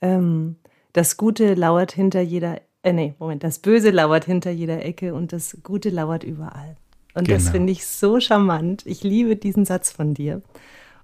[0.00, 0.56] ähm,
[0.92, 5.32] das Gute lauert hinter jeder, äh, nee, Moment, das Böse lauert hinter jeder Ecke und
[5.32, 6.76] das Gute lauert überall.
[7.14, 7.38] Und genau.
[7.38, 8.86] das finde ich so charmant.
[8.86, 10.42] Ich liebe diesen Satz von dir.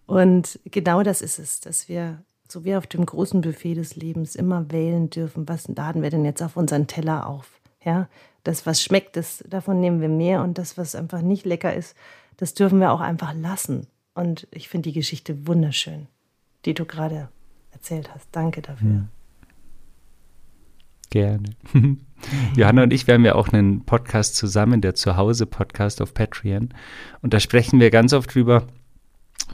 [0.07, 4.35] Und genau das ist es, dass wir so wie auf dem großen Buffet des Lebens
[4.35, 7.61] immer wählen dürfen, was laden wir denn jetzt auf unseren Teller auf?
[7.85, 8.09] Ja,
[8.43, 11.95] das, was schmeckt, das, davon nehmen wir mehr und das, was einfach nicht lecker ist,
[12.39, 13.87] das dürfen wir auch einfach lassen.
[14.15, 16.07] Und ich finde die Geschichte wunderschön,
[16.65, 17.29] die du gerade
[17.73, 18.29] erzählt hast.
[18.33, 18.91] Danke dafür.
[18.91, 19.09] Ja.
[21.11, 21.51] Gerne.
[22.57, 26.71] Johanna und ich, wir haben ja auch einen Podcast zusammen, der Zuhause-Podcast auf Patreon.
[27.23, 28.67] Und da sprechen wir ganz oft drüber,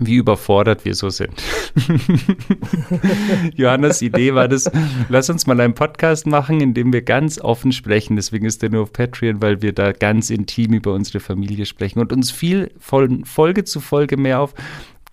[0.01, 1.41] wie überfordert wir so sind.
[3.55, 4.71] Johannes Idee war das,
[5.09, 8.17] lass uns mal einen Podcast machen, in dem wir ganz offen sprechen.
[8.17, 12.01] Deswegen ist der nur auf Patreon, weil wir da ganz intim über unsere Familie sprechen
[12.01, 14.55] und uns viel von Folge zu Folge mehr auf,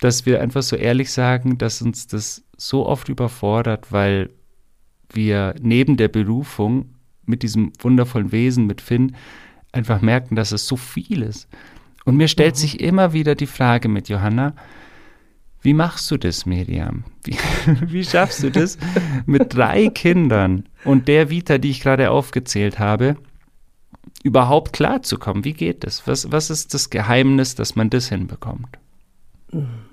[0.00, 4.30] dass wir einfach so ehrlich sagen, dass uns das so oft überfordert, weil
[5.10, 9.16] wir neben der Berufung mit diesem wundervollen Wesen, mit Finn,
[9.72, 11.48] einfach merken, dass es so viel ist
[12.04, 12.58] Und mir stellt mhm.
[12.58, 14.54] sich immer wieder die Frage mit Johanna,
[15.62, 17.04] wie machst du das, Miriam?
[17.24, 17.36] Wie,
[17.86, 18.78] wie schaffst du das
[19.26, 23.16] mit drei Kindern und der Vita, die ich gerade aufgezählt habe,
[24.24, 25.44] überhaupt klarzukommen?
[25.44, 26.06] Wie geht das?
[26.06, 28.78] Was, was ist das Geheimnis, dass man das hinbekommt?
[29.52, 29.91] Mhm.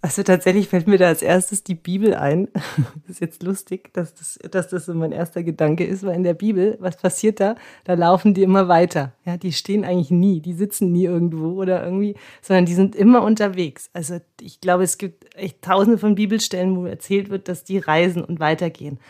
[0.00, 2.48] Also tatsächlich fällt mir da als erstes die Bibel ein.
[3.02, 6.22] Das ist jetzt lustig, dass das, dass das so mein erster Gedanke ist, weil in
[6.22, 7.56] der Bibel, was passiert da?
[7.84, 9.12] Da laufen die immer weiter.
[9.24, 13.22] Ja, die stehen eigentlich nie, die sitzen nie irgendwo oder irgendwie, sondern die sind immer
[13.22, 13.90] unterwegs.
[13.92, 18.22] Also ich glaube, es gibt echt tausende von Bibelstellen, wo erzählt wird, dass die reisen
[18.22, 19.00] und weitergehen.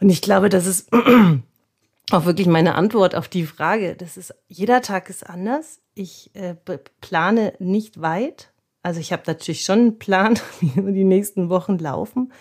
[0.00, 0.90] Und ich glaube, das ist
[2.12, 3.96] auch wirklich meine Antwort auf die Frage.
[3.96, 5.80] Das ist, jeder Tag ist anders.
[5.94, 6.54] Ich äh,
[7.00, 8.51] plane nicht weit
[8.82, 12.32] also ich habe natürlich schon einen Plan, wie die nächsten Wochen laufen,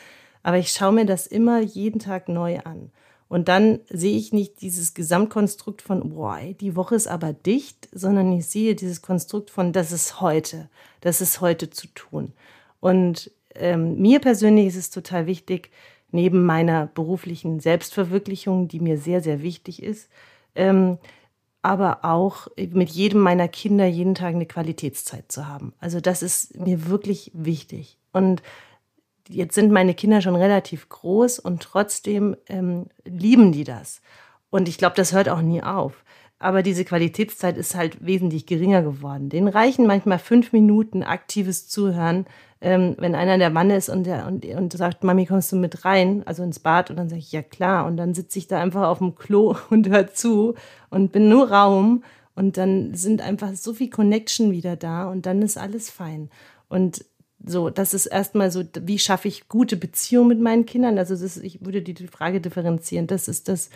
[0.43, 2.91] aber ich schaue mir das immer jeden Tag neu an.
[3.30, 8.34] Und dann sehe ich nicht dieses Gesamtkonstrukt von, boah, die Woche ist aber dicht, sondern
[8.34, 12.34] ich sehe dieses Konstrukt von, das ist heute, das ist heute zu tun.
[12.82, 15.71] Und ähm, mir persönlich ist es total wichtig,
[16.12, 20.10] neben meiner beruflichen Selbstverwirklichung, die mir sehr, sehr wichtig ist,
[20.56, 20.97] ähm,
[21.62, 25.74] aber auch mit jedem meiner Kinder jeden Tag eine Qualitätszeit zu haben.
[25.80, 27.97] Also das ist mir wirklich wichtig.
[28.12, 28.41] Und
[29.30, 34.02] jetzt sind meine Kinder schon relativ groß und trotzdem ähm, lieben die das.
[34.50, 36.04] Und ich glaube, das hört auch nie auf.
[36.41, 39.30] Aber diese Qualitätszeit ist halt wesentlich geringer geworden.
[39.30, 42.25] Den reichen manchmal fünf Minuten aktives Zuhören,
[42.62, 45.86] ähm, wenn einer der Mann ist und, der, und, und sagt, Mami, kommst du mit
[45.86, 46.89] rein, also ins Bad?
[46.89, 47.86] Und dann sage ich, ja klar.
[47.86, 50.56] Und dann sitze ich da einfach auf dem Klo und höre zu
[50.89, 52.04] und bin nur Raum.
[52.34, 56.32] Und dann sind einfach so viel Connection wieder da und dann ist alles fein.
[56.69, 57.06] Und
[57.45, 60.97] so, das ist erstmal so, wie schaffe ich gute Beziehungen mit meinen Kindern?
[60.97, 63.06] Also ist, ich würde die Frage differenzieren.
[63.06, 63.69] Das ist das,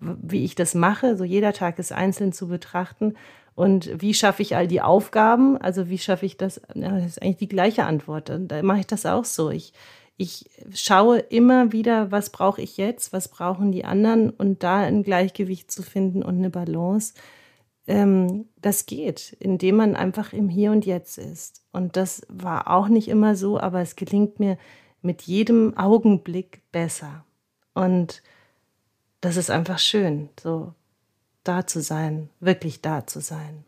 [0.00, 1.16] wie ich das mache.
[1.16, 3.14] So jeder Tag ist einzeln zu betrachten.
[3.54, 5.58] Und wie schaffe ich all die Aufgaben?
[5.58, 6.60] Also wie schaffe ich das?
[6.74, 8.32] das ist eigentlich die gleiche Antwort.
[8.34, 9.50] Da mache ich das auch so.
[9.50, 9.72] Ich,
[10.16, 15.02] ich schaue immer wieder, was brauche ich jetzt, was brauchen die anderen und da ein
[15.02, 17.14] Gleichgewicht zu finden und eine Balance.
[17.86, 21.62] Ähm, das geht, indem man einfach im Hier und Jetzt ist.
[21.72, 24.58] Und das war auch nicht immer so, aber es gelingt mir
[25.02, 27.24] mit jedem Augenblick besser.
[27.74, 28.22] Und
[29.20, 30.74] das ist einfach schön, so
[31.44, 33.64] da zu sein, wirklich da zu sein.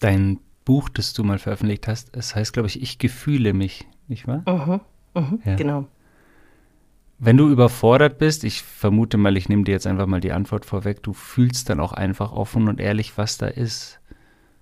[0.00, 4.26] Dein Buch, das du mal veröffentlicht hast, es heißt, glaube ich, Ich gefühle mich, nicht
[4.26, 4.42] wahr?
[4.46, 4.80] Mhm,
[5.14, 5.54] mhm, ja.
[5.56, 5.86] Genau.
[7.18, 10.66] Wenn du überfordert bist, ich vermute mal, ich nehme dir jetzt einfach mal die Antwort
[10.66, 14.00] vorweg, du fühlst dann auch einfach offen und ehrlich, was da ist.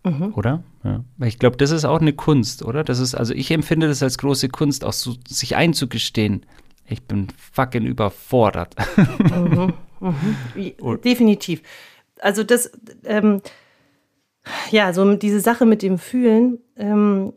[0.05, 0.35] Mhm.
[0.35, 0.63] Oder?
[0.85, 1.03] Ja.
[1.21, 2.85] Ich glaube, das ist auch eine Kunst, oder?
[2.85, 6.47] Das ist, also ich empfinde das als große Kunst, auch so sich einzugestehen.
[6.87, 8.75] Ich bin fucking überfordert.
[8.97, 9.73] Mhm.
[10.01, 11.01] Mhm.
[11.03, 11.63] Definitiv.
[12.21, 12.71] Also das,
[13.05, 13.41] ähm,
[14.71, 17.33] ja, so diese Sache mit dem Fühlen, ähm,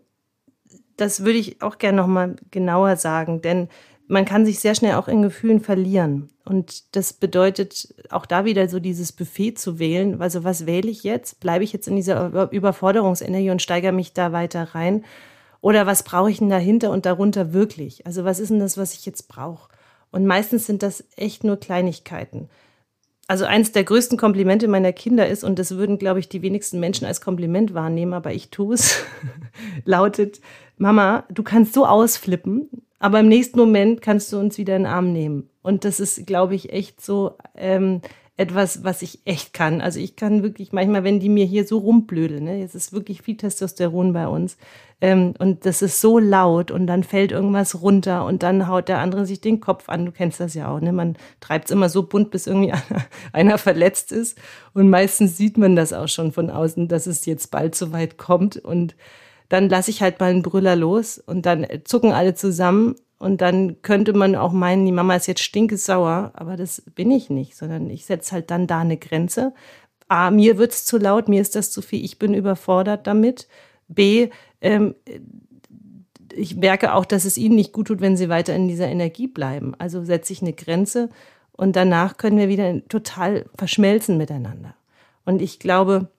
[0.97, 3.69] das würde ich auch gerne nochmal genauer sagen, denn
[4.07, 6.29] man kann sich sehr schnell auch in Gefühlen verlieren.
[6.45, 10.21] Und das bedeutet auch da wieder so dieses Buffet zu wählen.
[10.21, 11.41] Also was wähle ich jetzt?
[11.41, 15.03] Bleibe ich jetzt in dieser Überforderungsenergie und steigere mich da weiter rein?
[15.61, 18.05] Oder was brauche ich denn dahinter und darunter wirklich?
[18.05, 19.69] Also was ist denn das, was ich jetzt brauche?
[20.11, 22.49] Und meistens sind das echt nur Kleinigkeiten.
[23.27, 26.79] Also eines der größten Komplimente meiner Kinder ist, und das würden, glaube ich, die wenigsten
[26.79, 29.03] Menschen als Kompliment wahrnehmen, aber ich tue es,
[29.85, 30.39] lautet,
[30.77, 34.91] Mama, du kannst so ausflippen, aber im nächsten Moment kannst du uns wieder in den
[34.91, 35.49] Arm nehmen.
[35.61, 38.01] Und das ist, glaube ich, echt so ähm,
[38.37, 39.81] etwas, was ich echt kann.
[39.81, 43.23] Also ich kann wirklich manchmal, wenn die mir hier so rumblödeln, ne, jetzt ist wirklich
[43.23, 44.57] viel Testosteron bei uns,
[44.99, 48.97] ähm, und das ist so laut und dann fällt irgendwas runter und dann haut der
[48.99, 50.05] andere sich den Kopf an.
[50.05, 50.91] Du kennst das ja auch, ne?
[50.91, 54.37] Man treibt es immer so bunt, bis irgendwie einer, einer verletzt ist.
[54.73, 58.17] Und meistens sieht man das auch schon von außen, dass es jetzt bald so weit
[58.17, 58.57] kommt.
[58.57, 58.95] Und
[59.49, 63.81] dann lasse ich halt mal einen Brüller los und dann zucken alle zusammen und dann
[63.81, 67.89] könnte man auch meinen, die Mama ist jetzt stinkesauer, aber das bin ich nicht, sondern
[67.89, 69.53] ich setze halt dann da eine Grenze.
[70.07, 73.47] A, mir wird's zu laut, mir ist das zu viel, ich bin überfordert damit.
[73.87, 74.29] B,
[74.61, 74.95] ähm,
[76.33, 79.27] ich merke auch, dass es ihnen nicht gut tut, wenn sie weiter in dieser Energie
[79.27, 79.73] bleiben.
[79.79, 81.09] Also setze ich eine Grenze
[81.53, 84.75] und danach können wir wieder total verschmelzen miteinander.
[85.25, 86.09] Und ich glaube,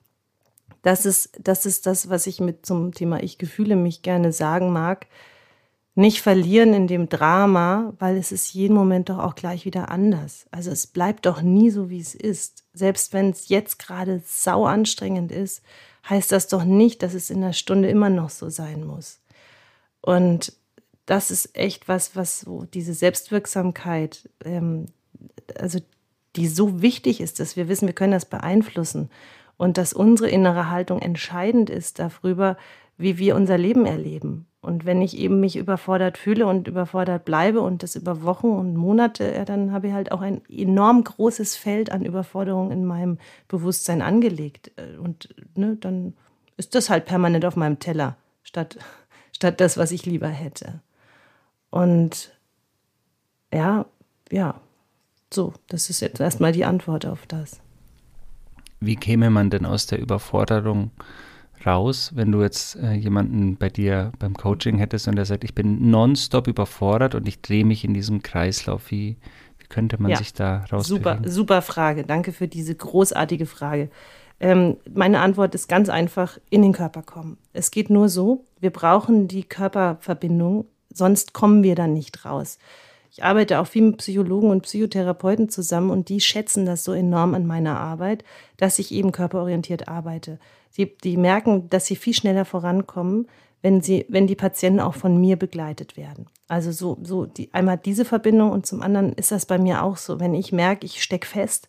[0.82, 4.72] das ist, das ist das, was ich mit zum Thema Ich gefühle mich gerne sagen
[4.72, 5.06] mag
[5.98, 10.46] nicht verlieren in dem Drama, weil es ist jeden Moment doch auch gleich wieder anders.
[10.52, 12.62] Also es bleibt doch nie so, wie es ist.
[12.72, 15.60] Selbst wenn es jetzt gerade sau anstrengend ist,
[16.08, 19.18] heißt das doch nicht, dass es in der Stunde immer noch so sein muss.
[20.00, 20.52] Und
[21.04, 24.86] das ist echt was, was so diese Selbstwirksamkeit, ähm,
[25.58, 25.80] also
[26.36, 29.10] die so wichtig ist, dass wir wissen, wir können das beeinflussen.
[29.56, 32.56] und dass unsere innere Haltung entscheidend ist darüber,
[32.98, 34.46] wie wir unser Leben erleben.
[34.60, 38.76] Und wenn ich eben mich überfordert fühle und überfordert bleibe und das über Wochen und
[38.76, 43.18] Monate, ja, dann habe ich halt auch ein enorm großes Feld an Überforderung in meinem
[43.46, 44.72] Bewusstsein angelegt.
[45.00, 46.14] Und ne, dann
[46.56, 48.78] ist das halt permanent auf meinem Teller, statt,
[49.32, 50.80] statt das, was ich lieber hätte.
[51.70, 52.36] Und
[53.54, 53.86] ja,
[54.30, 54.60] ja,
[55.32, 57.60] so, das ist jetzt erstmal die Antwort auf das.
[58.80, 60.90] Wie käme man denn aus der Überforderung
[61.66, 65.54] raus, wenn du jetzt äh, jemanden bei dir beim Coaching hättest und der sagt, ich
[65.54, 68.90] bin nonstop überfordert und ich drehe mich in diesem Kreislauf?
[68.90, 69.16] Wie,
[69.58, 70.86] wie könnte man ja, sich da raus?
[70.86, 72.04] Super, super Frage.
[72.04, 73.90] Danke für diese großartige Frage.
[74.40, 77.38] Ähm, meine Antwort ist ganz einfach, in den Körper kommen.
[77.52, 82.58] Es geht nur so, wir brauchen die Körperverbindung, sonst kommen wir dann nicht raus.
[83.10, 87.34] Ich arbeite auch viel mit Psychologen und Psychotherapeuten zusammen und die schätzen das so enorm
[87.34, 88.24] an meiner Arbeit,
[88.56, 90.38] dass ich eben körperorientiert arbeite.
[90.76, 93.26] Die, die merken, dass sie viel schneller vorankommen,
[93.62, 96.26] wenn sie, wenn die Patienten auch von mir begleitet werden.
[96.46, 99.96] Also so, so die, einmal diese Verbindung und zum anderen ist das bei mir auch
[99.96, 100.20] so.
[100.20, 101.68] Wenn ich merke, ich stecke fest,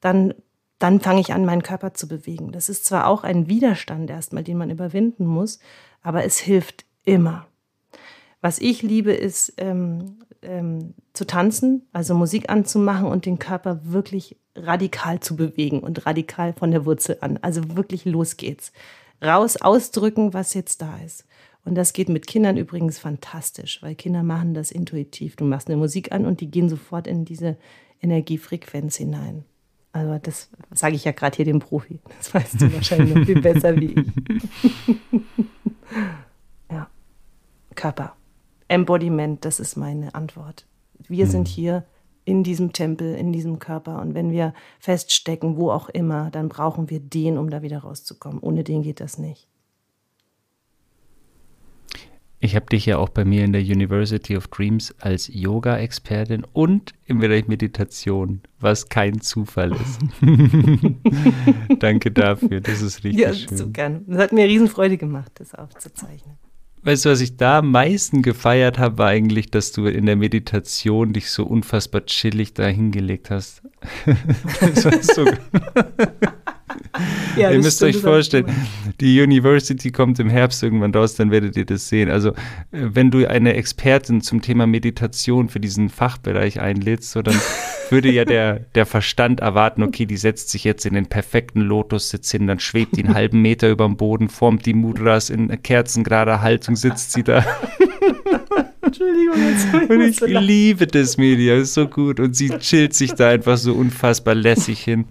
[0.00, 0.34] dann,
[0.78, 2.52] dann fange ich an, meinen Körper zu bewegen.
[2.52, 5.60] Das ist zwar auch ein Widerstand erstmal, den man überwinden muss,
[6.02, 7.46] aber es hilft immer.
[8.40, 14.36] Was ich liebe, ist ähm, ähm, zu tanzen, also Musik anzumachen und den Körper wirklich
[14.54, 17.38] radikal zu bewegen und radikal von der Wurzel an.
[17.42, 18.72] Also wirklich los geht's.
[19.22, 21.24] Raus, ausdrücken, was jetzt da ist.
[21.64, 25.36] Und das geht mit Kindern übrigens fantastisch, weil Kinder machen das intuitiv.
[25.36, 27.56] Du machst eine Musik an und die gehen sofort in diese
[28.00, 29.44] Energiefrequenz hinein.
[29.92, 31.98] Also das sage ich ja gerade hier dem Profi.
[32.16, 34.06] Das weißt du wahrscheinlich noch viel besser wie ich.
[36.70, 36.88] ja.
[37.74, 38.17] Körper.
[38.68, 40.66] Embodiment, das ist meine Antwort.
[41.08, 41.30] Wir mhm.
[41.30, 41.84] sind hier
[42.24, 44.00] in diesem Tempel, in diesem Körper.
[44.00, 48.40] Und wenn wir feststecken, wo auch immer, dann brauchen wir den, um da wieder rauszukommen.
[48.40, 49.48] Ohne den geht das nicht.
[52.40, 56.92] Ich habe dich ja auch bei mir in der University of Dreams als Yoga-Expertin und
[57.06, 59.98] im Bereich Meditation, was kein Zufall ist.
[61.80, 63.56] Danke dafür, das ist richtig ja, schön.
[63.56, 64.04] So gern.
[64.06, 66.36] Das hat mir Riesenfreude gemacht, das aufzuzeichnen.
[66.88, 70.16] Weißt du, was ich da am meisten gefeiert habe, war eigentlich, dass du in der
[70.16, 73.60] Meditation dich so unfassbar chillig da hingelegt hast.
[74.58, 75.26] das war so.
[77.36, 78.46] Ja, ihr müsst euch vorstellen,
[79.00, 82.10] die University kommt im Herbst irgendwann raus, dann werdet ihr das sehen.
[82.10, 82.34] Also, äh,
[82.70, 87.38] wenn du eine Expertin zum Thema Meditation für diesen Fachbereich einlädst, so dann
[87.90, 92.30] würde ja der, der Verstand erwarten, okay, die setzt sich jetzt in den perfekten Lotussitz
[92.30, 96.42] hin, dann schwebt die einen halben Meter über dem Boden, formt die Mudras in kerzengerader
[96.42, 97.44] Haltung, sitzt sie da.
[98.82, 102.20] Entschuldigung, jetzt Und ich liebe das Media, ist so gut.
[102.20, 105.04] Und sie chillt sich da einfach so unfassbar lässig hin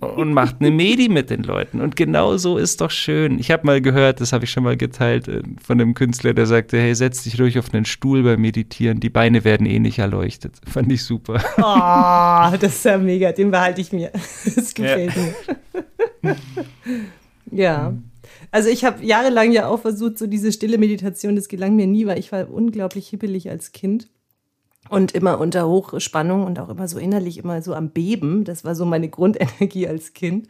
[0.00, 1.80] und macht eine Medi mit den Leuten.
[1.80, 3.38] Und genau so ist doch schön.
[3.38, 6.46] Ich habe mal gehört, das habe ich schon mal geteilt, äh, von einem Künstler, der
[6.46, 9.98] sagte, hey, setz dich ruhig auf einen Stuhl beim Meditieren, die Beine werden eh nicht
[9.98, 10.56] erleuchtet.
[10.66, 11.42] Fand ich super.
[11.58, 14.10] Oh, das ist ja mega, den behalte ich mir.
[14.44, 15.22] Das gefällt ja.
[16.22, 16.36] mir.
[17.50, 17.94] ja.
[18.50, 22.06] Also ich habe jahrelang ja auch versucht, so diese stille Meditation, das gelang mir nie,
[22.06, 24.08] weil ich war unglaublich hippelig als Kind
[24.90, 28.42] und immer unter Hochspannung und auch immer so innerlich immer so am Beben.
[28.44, 30.48] Das war so meine Grundenergie als Kind.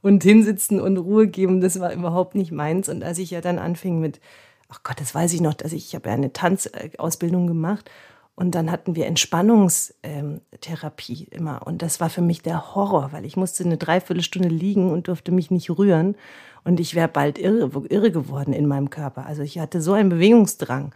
[0.00, 2.88] Und hinsitzen und Ruhe geben, das war überhaupt nicht meins.
[2.88, 4.20] Und als ich ja dann anfing mit,
[4.68, 7.90] ach Gott, das weiß ich noch, dass ich, ich habe ja eine Tanzausbildung gemacht
[8.36, 11.66] und dann hatten wir Entspannungstherapie immer.
[11.66, 15.32] Und das war für mich der Horror, weil ich musste eine Dreiviertelstunde liegen und durfte
[15.32, 16.14] mich nicht rühren.
[16.62, 19.26] Und ich wäre bald irre, irre geworden in meinem Körper.
[19.26, 20.92] Also ich hatte so einen Bewegungsdrang.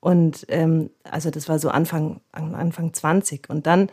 [0.00, 3.48] Und ähm, also das war so Anfang, Anfang 20.
[3.50, 3.90] Und dann,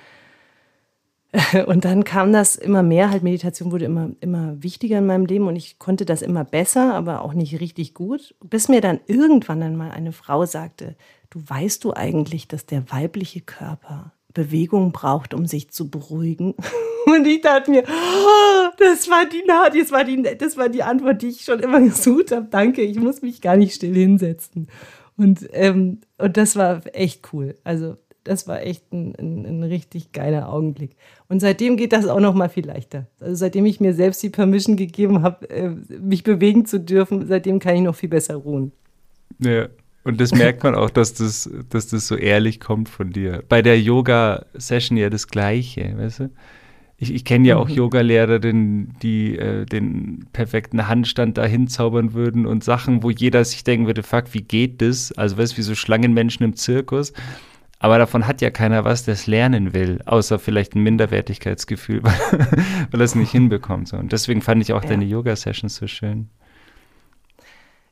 [1.68, 5.48] und dann kam das immer mehr, halt Meditation wurde immer, immer wichtiger in meinem Leben
[5.48, 8.36] und ich konnte das immer besser, aber auch nicht richtig gut.
[8.42, 10.96] Bis mir dann irgendwann dann mal eine Frau sagte,
[11.30, 16.54] du weißt du eigentlich, dass der weibliche Körper Bewegung braucht, um sich zu beruhigen.
[17.08, 21.22] Und ich dachte mir, oh, das war die das war die, das war die Antwort,
[21.22, 22.48] die ich schon immer gesucht habe.
[22.50, 24.68] Danke, ich muss mich gar nicht still hinsetzen.
[25.18, 27.56] Und, ähm, und das war echt cool.
[27.64, 30.92] Also das war echt ein, ein, ein, richtig geiler Augenblick.
[31.30, 33.08] Und seitdem geht das auch noch mal viel leichter.
[33.20, 37.60] Also seitdem ich mir selbst die Permission gegeben habe, äh, mich bewegen zu dürfen, seitdem
[37.60, 38.72] kann ich noch viel besser ruhen.
[39.40, 39.70] Ja,
[40.04, 43.44] und das merkt man auch, dass das, dass das so ehrlich kommt von dir.
[43.50, 46.30] Bei der Yoga-Session ja das Gleiche, weißt du?
[47.00, 47.76] Ich, ich kenne ja auch mhm.
[47.76, 53.86] Yogalehrerinnen, die äh, den perfekten Handstand da hinzaubern würden und Sachen, wo jeder sich denken
[53.86, 55.12] würde, fuck, wie geht das?
[55.12, 57.14] Also weißt du, wie so Schlangenmenschen im Zirkus.
[57.80, 62.48] Aber davon hat ja keiner was, der es lernen will, außer vielleicht ein Minderwertigkeitsgefühl, weil,
[62.90, 63.90] weil er es nicht hinbekommt.
[63.90, 63.98] So.
[63.98, 64.90] Und deswegen fand ich auch ja.
[64.90, 66.30] deine Yoga-Sessions so schön.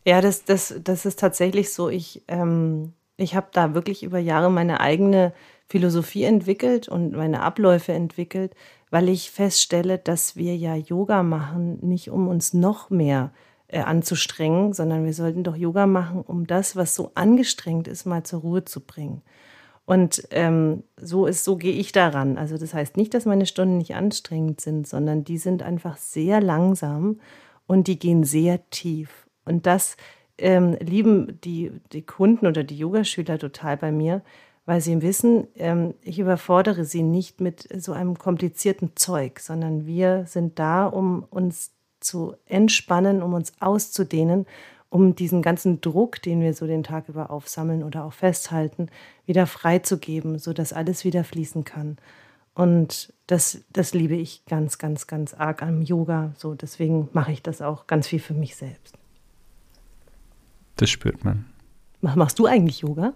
[0.04, 1.90] Ja, das, das, das ist tatsächlich so.
[1.90, 5.34] Ich, ähm, ich habe da wirklich über Jahre meine eigene
[5.68, 8.56] Philosophie entwickelt und meine Abläufe entwickelt,
[8.90, 13.32] weil ich feststelle, dass wir ja Yoga machen, nicht um uns noch mehr
[13.68, 18.24] äh, anzustrengen, sondern wir sollten doch Yoga machen, um das, was so angestrengt ist, mal
[18.24, 19.22] zur Ruhe zu bringen.
[19.86, 22.38] Und ähm, so ist, so gehe ich daran.
[22.38, 26.42] Also das heißt nicht, dass meine Stunden nicht anstrengend sind, sondern die sind einfach sehr
[26.42, 27.20] langsam
[27.68, 29.28] und die gehen sehr tief.
[29.46, 29.96] Und das
[30.38, 34.24] ähm, lieben die, die Kunden oder die Yogaschüler total bei mir,
[34.66, 40.26] weil sie wissen, ähm, ich überfordere sie nicht mit so einem komplizierten Zeug, sondern wir
[40.28, 44.46] sind da, um uns zu entspannen, um uns auszudehnen
[44.96, 48.88] um diesen ganzen Druck, den wir so den Tag über aufsammeln oder auch festhalten,
[49.26, 51.98] wieder freizugeben, sodass alles wieder fließen kann.
[52.54, 56.34] Und das, das liebe ich ganz, ganz, ganz arg am Yoga.
[56.38, 58.98] So, deswegen mache ich das auch ganz viel für mich selbst.
[60.78, 61.46] Das spürt man.
[62.00, 63.14] Machst du eigentlich Yoga?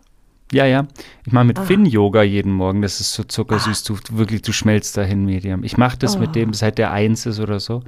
[0.51, 0.88] Ja, ja.
[1.25, 1.63] Ich mache mit ah.
[1.63, 2.81] Finn Yoga jeden Morgen.
[2.81, 3.83] Das ist so zuckersüß.
[3.89, 3.93] Ah.
[4.07, 5.63] Du wirklich, du schmelzt dahin, Medium.
[5.63, 6.19] Ich mache das oh.
[6.19, 7.83] mit dem, seit der eins ist oder so.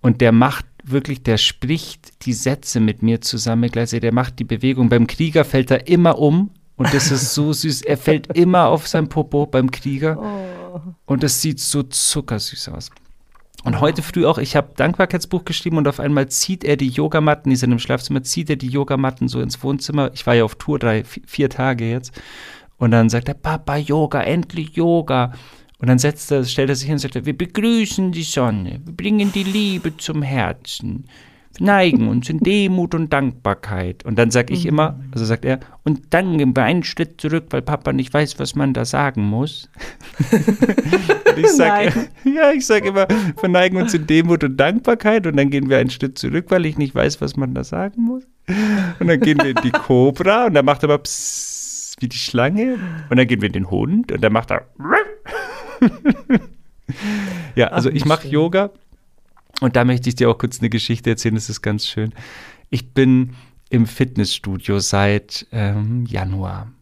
[0.00, 4.44] Und der macht wirklich, der spricht die Sätze mit mir zusammen, gleichzeitig, der macht die
[4.44, 4.88] Bewegung.
[4.88, 7.82] Beim Krieger fällt er immer um und das ist so süß.
[7.82, 10.80] Er fällt immer auf sein Popo beim Krieger oh.
[11.06, 12.90] und das sieht so zuckersüß aus.
[13.68, 17.50] Und heute früh auch, ich habe Dankbarkeitsbuch geschrieben und auf einmal zieht er die Yogamatten,
[17.50, 20.10] die sind im Schlafzimmer, zieht er die Yogamatten so ins Wohnzimmer.
[20.14, 22.18] Ich war ja auf Tour drei, vier Tage jetzt.
[22.78, 25.34] Und dann sagt er, Papa, Yoga, endlich Yoga.
[25.80, 28.96] Und dann setzt er, stellt er sich hin und sagt, wir begrüßen die Sonne, wir
[28.96, 31.04] bringen die Liebe zum Herzen,
[31.60, 34.04] neigen uns in Demut und Dankbarkeit.
[34.04, 34.70] Und dann sage ich mhm.
[34.70, 38.38] immer, also sagt er, und dann gehen wir einen Schritt zurück, weil Papa nicht weiß,
[38.38, 39.68] was man da sagen muss.
[40.30, 41.92] und ich sage,
[42.24, 45.78] ja, ich sage immer, wir neigen uns in Demut und Dankbarkeit und dann gehen wir
[45.78, 48.24] einen Schritt zurück, weil ich nicht weiß, was man da sagen muss.
[48.98, 52.16] Und dann gehen wir in die Cobra und dann macht er aber psst, wie die
[52.16, 52.78] Schlange.
[53.10, 54.62] Und dann gehen wir in den Hund und dann macht er
[57.54, 58.70] ja, also Ach, ich mache Yoga
[59.60, 62.12] und da möchte ich dir auch kurz eine Geschichte erzählen, das ist ganz schön.
[62.70, 63.34] Ich bin
[63.70, 66.72] im Fitnessstudio seit ähm, Januar.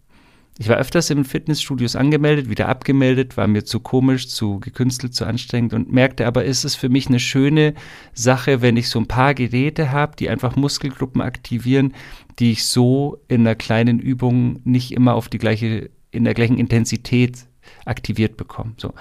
[0.58, 5.26] Ich war öfters in Fitnessstudios angemeldet, wieder abgemeldet, war mir zu komisch, zu gekünstelt, zu
[5.26, 7.74] anstrengend und merkte aber, ist es für mich eine schöne
[8.14, 11.92] Sache, wenn ich so ein paar Geräte habe, die einfach Muskelgruppen aktivieren,
[12.38, 16.56] die ich so in einer kleinen Übung nicht immer auf die gleiche, in der gleichen
[16.56, 17.46] Intensität
[17.84, 18.74] aktiviert bekommen.
[18.78, 18.94] So.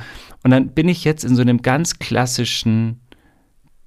[0.43, 2.99] Und dann bin ich jetzt in so einem ganz klassischen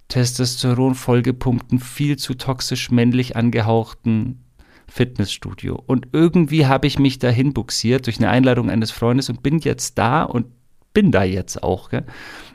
[0.09, 4.45] Testosteron vollgepumpten, viel zu toxisch männlich angehauchten
[4.89, 5.83] Fitnessstudio.
[5.87, 9.99] Und irgendwie habe ich mich dahin buxiert durch eine Einladung eines Freundes und bin jetzt
[9.99, 10.47] da und
[10.95, 11.91] bin da jetzt auch.
[11.91, 12.07] Gell?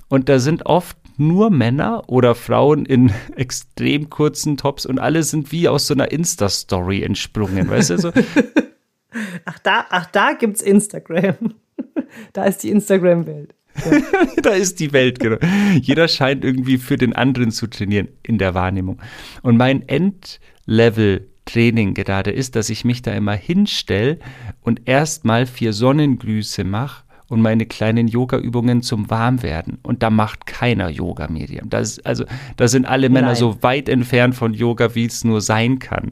[0.10, 5.52] Und da sind oft nur Männer oder Frauen in extrem kurzen Tops und alle sind
[5.52, 7.98] wie aus so einer Insta-Story entsprungen, weißt du?
[8.00, 8.12] So.
[9.46, 11.54] Ach, da, ach, da gibt's Instagram
[12.34, 13.54] da ist die Instagram-Welt.
[13.86, 14.02] Ja.
[14.42, 15.38] da ist die Welt, genau.
[15.82, 19.02] Jeder scheint irgendwie für den anderen zu trainieren in der Wahrnehmung.
[19.42, 24.20] Und mein Endlevel-Training gerade ist, dass ich mich da immer hinstelle
[24.62, 29.80] und erstmal vier Sonnengrüße mache und meine kleinen Yoga-Übungen zum Warmwerden.
[29.82, 31.70] Und da macht keiner Yoga, Medium.
[31.70, 32.26] Das, also,
[32.58, 33.38] da sind alle Männer Nein.
[33.38, 36.12] so weit entfernt von Yoga, wie es nur sein kann.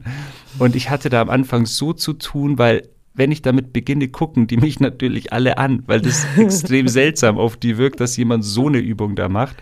[0.58, 4.46] Und ich hatte da am Anfang so zu tun, weil wenn ich damit beginne, gucken
[4.46, 8.68] die mich natürlich alle an, weil das extrem seltsam auf die wirkt, dass jemand so
[8.68, 9.56] eine Übung da macht.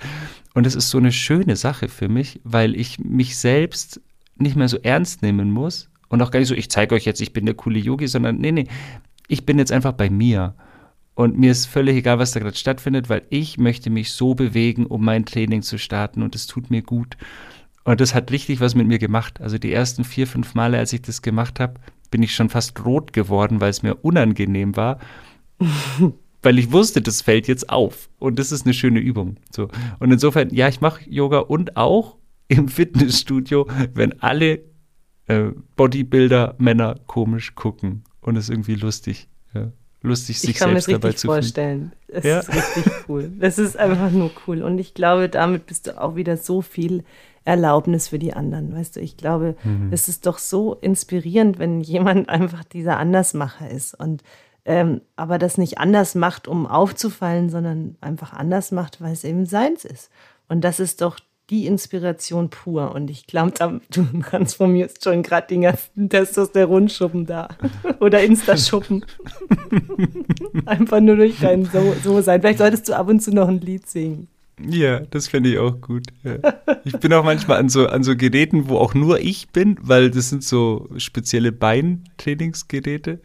[0.54, 4.00] Und es ist so eine schöne Sache für mich, weil ich mich selbst
[4.36, 7.20] nicht mehr so ernst nehmen muss und auch gar nicht so, ich zeige euch jetzt,
[7.20, 8.66] ich bin der coole Yogi, sondern nee, nee,
[9.28, 10.54] ich bin jetzt einfach bei mir.
[11.14, 14.86] Und mir ist völlig egal, was da gerade stattfindet, weil ich möchte mich so bewegen,
[14.86, 17.16] um mein Training zu starten und es tut mir gut.
[17.84, 19.40] Und das hat richtig was mit mir gemacht.
[19.40, 21.74] Also die ersten vier, fünf Male, als ich das gemacht habe,
[22.10, 24.98] bin ich schon fast rot geworden, weil es mir unangenehm war.
[26.42, 28.08] weil ich wusste, das fällt jetzt auf.
[28.18, 29.36] Und das ist eine schöne Übung.
[29.50, 29.68] So.
[29.98, 32.16] Und insofern, ja, ich mache Yoga und auch
[32.48, 34.60] im Fitnessstudio, wenn alle
[35.26, 39.28] äh, Bodybuilder Männer komisch gucken und es irgendwie lustig.
[39.54, 39.72] Ja.
[40.02, 41.92] Lustig, sich selbst dabei zu vorstellen.
[42.08, 42.40] Es ja?
[42.40, 43.30] ist richtig cool.
[43.38, 44.62] Das ist einfach nur cool.
[44.62, 47.04] Und ich glaube, damit bist du auch wieder so viel
[47.44, 48.74] Erlaubnis für die anderen.
[48.74, 49.88] Weißt du, ich glaube, mhm.
[49.92, 54.22] es ist doch so inspirierend, wenn jemand einfach dieser Andersmacher ist und
[54.66, 59.46] ähm, aber das nicht anders macht, um aufzufallen, sondern einfach anders macht, weil es eben
[59.46, 60.10] seins ist.
[60.48, 61.18] Und das ist doch
[61.50, 62.94] die Inspiration pur.
[62.94, 67.48] Und ich glaube, du transformierst schon gerade den ganzen Testosteronschuppen da.
[68.00, 69.04] Oder Insta-Schuppen.
[70.66, 72.40] Einfach nur durch dein so, so sein.
[72.40, 74.28] Vielleicht solltest du ab und zu noch ein Lied singen.
[74.68, 76.06] Ja, das finde ich auch gut.
[76.22, 76.36] Ja.
[76.84, 80.10] Ich bin auch manchmal an so, an so Geräten, wo auch nur ich bin, weil
[80.10, 83.20] das sind so spezielle Beintrainingsgeräte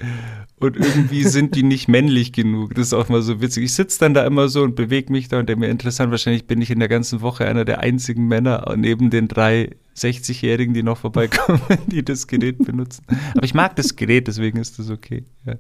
[0.60, 2.76] und irgendwie sind die nicht männlich genug.
[2.76, 3.66] Das ist auch mal so witzig.
[3.66, 6.48] Ich sitze dann da immer so und bewege mich da und denke mir, interessant, wahrscheinlich
[6.48, 10.84] bin ich in der ganzen Woche einer der einzigen Männer neben den drei 60-Jährigen, die
[10.84, 13.06] noch vorbeikommen, die das Gerät benutzen.
[13.36, 15.24] Aber ich mag das Gerät, deswegen ist das okay.
[15.46, 15.56] Ja.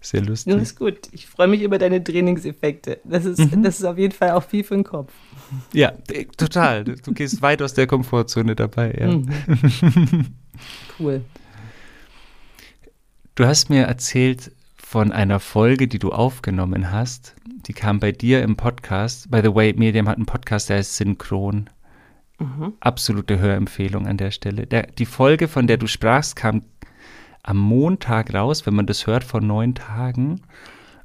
[0.00, 0.54] Sehr lustig.
[0.54, 1.08] Das ist gut.
[1.12, 3.00] Ich freue mich über deine Trainingseffekte.
[3.04, 3.62] Das ist, mhm.
[3.62, 5.12] das ist auf jeden Fall auch viel für den Kopf.
[5.74, 5.92] Ja,
[6.38, 6.84] total.
[6.84, 8.94] Du gehst weit aus der Komfortzone dabei.
[8.98, 9.08] Ja.
[9.08, 10.26] Mhm.
[10.98, 11.22] Cool.
[13.34, 17.34] Du hast mir erzählt von einer Folge, die du aufgenommen hast.
[17.66, 19.30] Die kam bei dir im Podcast.
[19.30, 21.70] By the way, Medium hat einen Podcast, der heißt Synchron.
[22.38, 22.74] Mhm.
[22.80, 24.66] Absolute Hörempfehlung an der Stelle.
[24.66, 26.62] Der, die Folge, von der du sprachst, kam
[27.42, 30.40] am Montag raus, wenn man das hört, vor neun Tagen.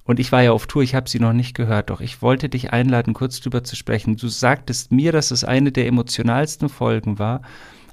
[0.03, 2.47] Und ich war ja auf Tour, ich habe sie noch nicht gehört, doch ich wollte
[2.47, 4.17] dich einladen, kurz drüber zu sprechen.
[4.17, 7.41] Du sagtest mir, dass es eine der emotionalsten Folgen war.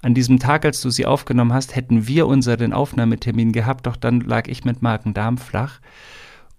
[0.02, 4.20] An diesem Tag, als du sie aufgenommen hast, hätten wir unseren Aufnahmetermin gehabt, doch dann
[4.20, 5.80] lag ich mit Magen-Darm flach.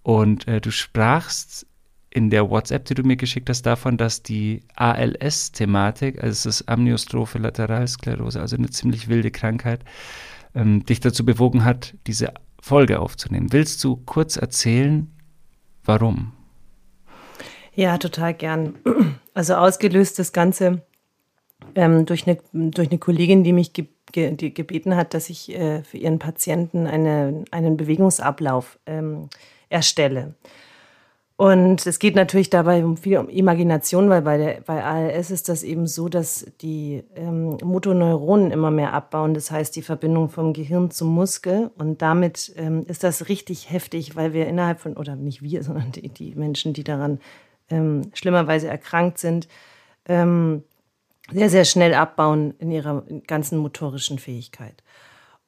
[0.02, 1.68] Und äh, du sprachst
[2.10, 6.70] in der WhatsApp, die du mir geschickt hast, davon, dass die ALS-Thematik, also es ist
[6.70, 9.84] Amniostrophe Lateralsklerose, also eine ziemlich wilde Krankheit,
[10.56, 13.52] ähm, dich dazu bewogen hat, diese Folge aufzunehmen.
[13.52, 15.12] Willst du kurz erzählen,
[15.84, 16.34] warum?
[17.76, 18.76] Ja, total gern.
[19.34, 20.84] Also ausgelöst das Ganze
[21.74, 25.54] ähm, durch, eine, durch eine Kollegin, die mich ge ge die gebeten hat, dass ich
[25.54, 29.30] äh, für ihren Patienten eine, einen Bewegungsablauf ähm,
[29.70, 30.36] erstelle.
[31.44, 35.50] Und es geht natürlich dabei um viel um Imagination, weil bei, der, bei ALS ist
[35.50, 39.34] das eben so, dass die ähm, Motoneuronen immer mehr abbauen.
[39.34, 41.70] Das heißt, die Verbindung vom Gehirn zum Muskel.
[41.78, 45.92] Und damit ähm, ist das richtig heftig, weil wir innerhalb von, oder nicht wir, sondern
[45.92, 47.20] die, die Menschen, die daran
[47.70, 49.50] ähm, schlimmerweise erkrankt sind,
[50.08, 50.64] ähm,
[51.30, 54.82] sehr, sehr schnell abbauen in ihrer ganzen motorischen Fähigkeit.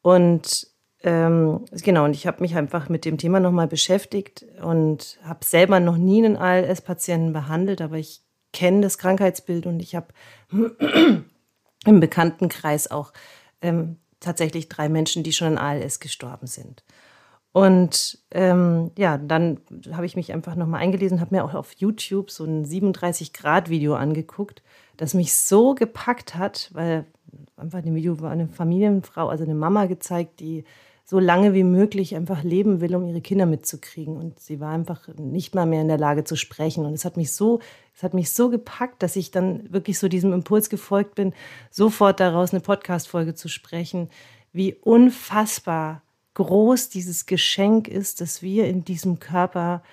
[0.01, 0.67] Und
[1.05, 5.79] ähm, genau, und ich habe mich einfach mit dem Thema nochmal beschäftigt und habe selber
[5.79, 10.07] noch nie einen ALS-Patienten behandelt, aber ich kenne das Krankheitsbild und ich habe
[11.85, 13.13] im Bekanntenkreis auch
[13.61, 16.83] ähm, tatsächlich drei Menschen, die schon an ALS gestorben sind.
[17.51, 19.61] Und ähm, ja, dann
[19.93, 24.63] habe ich mich einfach nochmal eingelesen, habe mir auch auf YouTube so ein 37-Grad-Video angeguckt,
[24.97, 27.05] das mich so gepackt hat, weil
[27.57, 30.63] einfach in dem Video war eine Familienfrau, also eine Mama gezeigt, die
[31.07, 34.17] so lange wie möglich einfach leben will, um ihre Kinder mitzukriegen.
[34.17, 36.83] Und sie war einfach nicht mal mehr in der Lage zu sprechen.
[36.83, 37.59] Und es hat mich so,
[37.95, 41.33] es hat mich so gepackt, dass ich dann wirklich so diesem Impuls gefolgt bin,
[41.69, 44.09] sofort daraus eine Podcast-Folge zu sprechen,
[44.51, 46.01] wie unfassbar
[46.33, 49.83] groß dieses Geschenk ist, dass wir in diesem Körper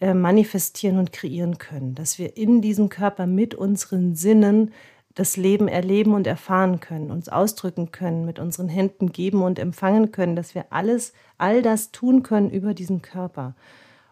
[0.00, 4.72] äh, manifestieren und kreieren können, dass wir in diesem Körper mit unseren Sinnen
[5.14, 10.12] das Leben erleben und erfahren können, uns ausdrücken können, mit unseren Händen geben und empfangen
[10.12, 13.54] können, dass wir alles, all das tun können über diesen Körper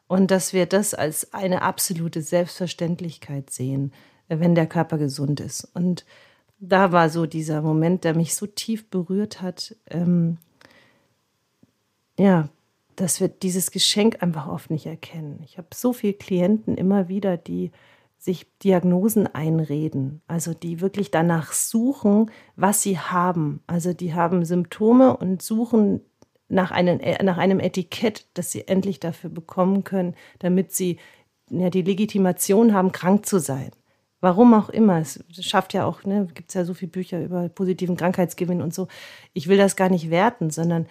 [0.09, 3.93] und dass wir das als eine absolute Selbstverständlichkeit sehen,
[4.29, 5.65] wenn der Körper gesund ist.
[5.75, 6.05] Und
[6.59, 10.37] da war so dieser Moment, der mich so tief berührt hat, ähm,
[12.19, 12.49] ja,
[12.97, 15.41] dass wir dieses Geschenk einfach oft nicht erkennen.
[15.45, 17.71] Ich habe so viele Klienten immer wieder, die
[18.21, 23.63] sich Diagnosen einreden, also die wirklich danach suchen, was sie haben.
[23.67, 26.03] Also die haben Symptome und suchen
[26.49, 30.99] nach einem, äh, nach einem Etikett, das sie endlich dafür bekommen können, damit sie
[31.49, 33.71] ja, die Legitimation haben, krank zu sein.
[34.21, 34.99] Warum auch immer.
[34.99, 38.75] Es schafft ja auch, ne, gibt es ja so viele Bücher über positiven Krankheitsgewinn und
[38.75, 38.87] so.
[39.33, 40.87] Ich will das gar nicht werten, sondern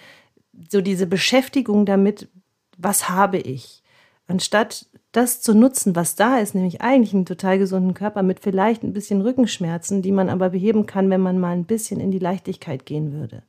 [0.71, 2.27] so diese Beschäftigung damit,
[2.75, 3.83] was habe ich?
[4.25, 8.83] Anstatt das zu nutzen, was da ist, nämlich eigentlich einen total gesunden Körper mit vielleicht
[8.83, 12.19] ein bisschen Rückenschmerzen, die man aber beheben kann, wenn man mal ein bisschen in die
[12.19, 13.43] Leichtigkeit gehen würde.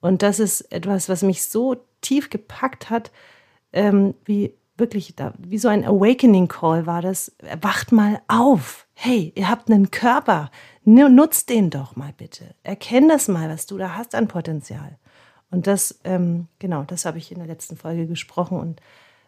[0.00, 3.10] Und das ist etwas, was mich so tief gepackt hat,
[3.72, 7.34] ähm, wie wirklich da, wie so ein Awakening Call war das.
[7.60, 8.86] Wacht mal auf.
[8.94, 10.50] Hey, ihr habt einen Körper.
[10.84, 12.54] Nutzt den doch mal bitte.
[12.62, 14.98] Erkenn das mal, was du da hast an Potenzial.
[15.50, 18.80] Und das, ähm, genau, das habe ich in der letzten Folge gesprochen und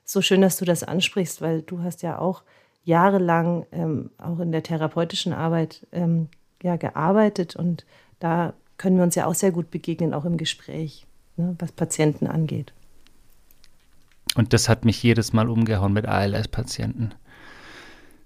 [0.07, 2.43] so schön, dass du das ansprichst, weil du hast ja auch
[2.85, 6.29] jahrelang ähm, auch in der therapeutischen Arbeit ähm,
[6.63, 7.85] ja, gearbeitet und
[8.21, 12.27] da können wir uns ja auch sehr gut begegnen, auch im Gespräch, ne, was Patienten
[12.27, 12.73] angeht.
[14.37, 17.15] Und das hat mich jedes Mal umgehauen mit ALS-Patienten.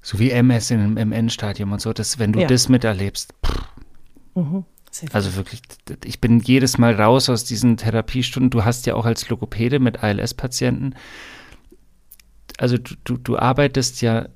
[0.03, 2.47] So wie MS im, im Endstadium und so, dass wenn du Ja.
[2.47, 3.61] das miterlebst, pff,
[4.35, 4.65] Mhm.
[5.13, 5.63] Also wirklich,
[6.05, 8.51] ich bin jedes Mal raus aus diesen Therapiestunden.
[8.51, 10.95] Du hast ja auch als Logopäde mit ALS-Patienten,
[12.61, 14.29] also du, du, du arbeitest ja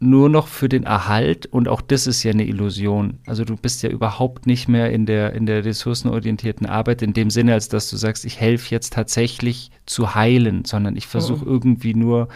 [0.00, 3.20] nur noch für den Erhalt und auch das ist ja eine Illusion.
[3.26, 7.30] Also du bist ja überhaupt nicht mehr in der, in der ressourcenorientierten Arbeit in dem
[7.30, 11.94] Sinne, als dass du sagst, ich helfe jetzt tatsächlich zu heilen, sondern ich versuche irgendwie
[11.94, 12.28] nur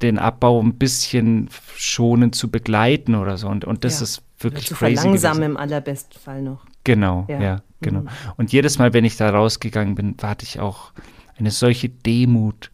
[0.00, 3.48] den Abbau ein bisschen schonend zu begleiten oder so.
[3.48, 4.04] Und, und das Ja.
[4.04, 5.50] ist wirklich zu crazy verlangsamen gewesen.
[5.52, 6.64] im allerbesten Fall noch.
[6.84, 7.40] Genau, Ja.
[7.42, 8.00] ja, genau.
[8.00, 8.08] Mhm.
[8.36, 10.92] Und jedes Mal, wenn ich da rausgegangen bin, hatte ich auch
[11.38, 12.70] eine solche Demut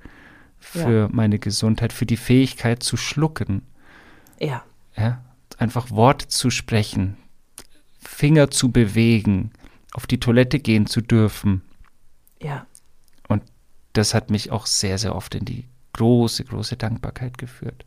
[0.73, 3.63] für meine Gesundheit, für die Fähigkeit zu schlucken,
[4.41, 4.63] Ja,
[4.97, 5.23] ja?
[5.59, 7.17] einfach Worte zu sprechen,
[7.99, 9.53] Finger zu bewegen,
[9.93, 11.63] auf die Toilette gehen zu dürfen.
[12.41, 12.67] ja,
[13.95, 15.65] Das hat mich auch sehr, sehr oft in die
[15.95, 17.85] große, große Dankbarkeit geführt.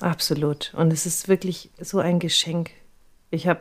[0.00, 0.74] absolut.
[0.76, 2.70] Und es ist wirklich so ein Geschenk.
[3.30, 3.60] Ich habe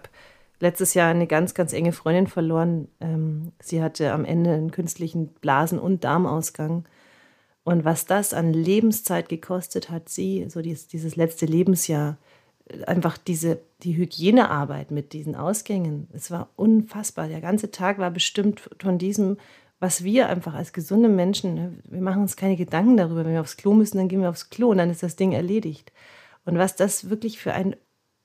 [0.59, 2.87] letztes Jahr eine ganz, ganz enge Freundin verloren.
[2.99, 6.85] Ähm, sie hatte am Ende einen künstlichen Blasen- und Darmausgang.
[7.63, 12.17] Und was das an Lebenszeit gekostet hat, sie, so dieses, dieses letzte Lebensjahr,
[12.87, 17.27] einfach diese, die Hygienearbeit mit diesen Ausgängen, es war unfassbar.
[17.27, 19.37] Der ganze Tag war bestimmt von diesem,
[19.79, 23.41] was wir einfach als gesunde Menschen, ne, wir machen uns keine Gedanken darüber, wenn wir
[23.41, 25.91] aufs Klo müssen, dann gehen wir aufs Klo und dann ist das Ding erledigt.
[26.45, 27.75] Und was das wirklich für ein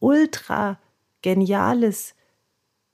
[0.01, 0.79] ultra
[1.23, 2.15] geniales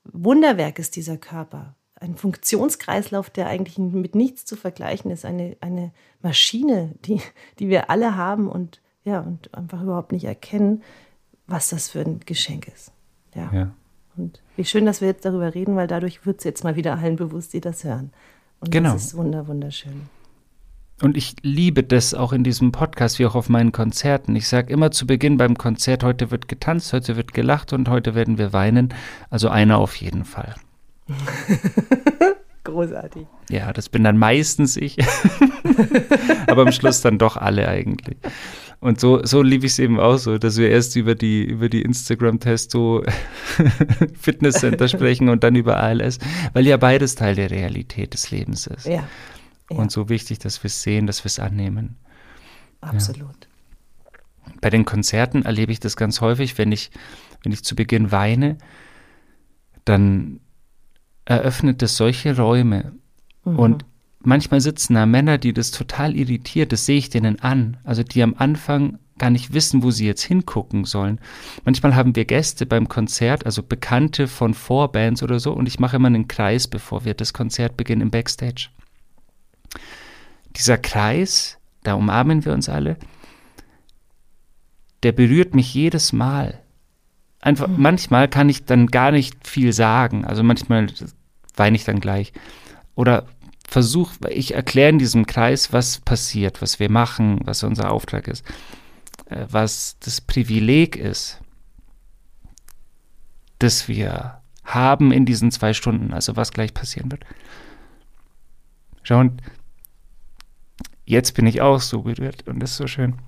[0.03, 1.75] Wunderwerk ist, dieser Körper.
[2.01, 5.23] Ein Funktionskreislauf, der eigentlich mit nichts zu vergleichen ist.
[5.23, 5.91] Eine, eine
[6.21, 7.21] Maschine, die,
[7.59, 10.83] die wir alle haben und, ja, und einfach überhaupt nicht erkennen,
[11.47, 12.91] was das für ein Geschenk ist.
[13.35, 13.49] Ja.
[13.53, 13.71] Ja.
[14.17, 16.97] Und wie schön, dass wir jetzt darüber reden, weil dadurch wird es jetzt mal wieder
[16.97, 18.11] allen bewusst, die das hören.
[18.59, 18.93] Und Genau.
[18.93, 20.09] das ist wunder, wunderschön.
[21.01, 24.35] Und ich liebe das auch in diesem Podcast, wie auch auf meinen Konzerten.
[24.35, 28.15] Ich sage immer zu Beginn beim Konzert, heute wird getanzt, heute wird gelacht und heute
[28.15, 28.93] werden wir weinen.
[29.29, 30.55] Also einer auf jeden Fall.
[32.63, 33.25] Großartig.
[33.49, 34.97] Ja, das bin dann meistens ich.
[36.47, 38.17] Aber am Schluss dann doch alle eigentlich.
[38.79, 41.69] Und so, so liebe ich es eben auch so, dass wir erst über die, über
[41.69, 43.03] die Instagram-Testo
[44.19, 46.17] Fitnesscenter sprechen und dann über ALS,
[46.53, 48.87] weil ja beides Teil der Realität des Lebens ist.
[48.87, 49.77] Ja, ja.
[49.77, 51.97] Und so wichtig, dass wir es sehen, dass wir es annehmen.
[52.81, 53.47] absolut.
[54.59, 56.89] Bei den Konzerten erlebe ich das ganz häufig, wenn ich,
[57.43, 58.57] wenn ich zu Beginn weine,
[59.85, 60.39] dann
[61.31, 62.93] eröffnet es solche Räume.
[63.45, 63.59] Mhm.
[63.59, 63.85] Und
[64.19, 67.77] manchmal sitzen da Männer, die das total irritiert, das sehe ich denen an.
[67.83, 71.19] Also die am Anfang gar nicht wissen, wo sie jetzt hingucken sollen.
[71.63, 75.97] Manchmal haben wir Gäste beim Konzert, also Bekannte von Vorbands oder so, und ich mache
[75.97, 78.69] immer einen Kreis, bevor wir das Konzert beginnen im Backstage.
[80.55, 82.97] Dieser Kreis, da umarmen wir uns alle,
[85.03, 86.59] der berührt mich jedes Mal.
[87.39, 90.25] Einfach, manchmal kann ich dann gar nicht viel sagen.
[90.25, 90.87] Also manchmal
[91.61, 92.33] weine ich dann gleich.
[92.95, 93.27] Oder
[93.69, 98.43] versuche, ich erkläre in diesem Kreis, was passiert, was wir machen, was unser Auftrag ist,
[99.27, 101.39] äh, was das Privileg ist,
[103.59, 107.23] das wir haben in diesen zwei Stunden, also was gleich passieren wird.
[109.03, 109.39] Schau, und
[111.05, 113.19] jetzt bin ich auch so berührt und das ist so schön.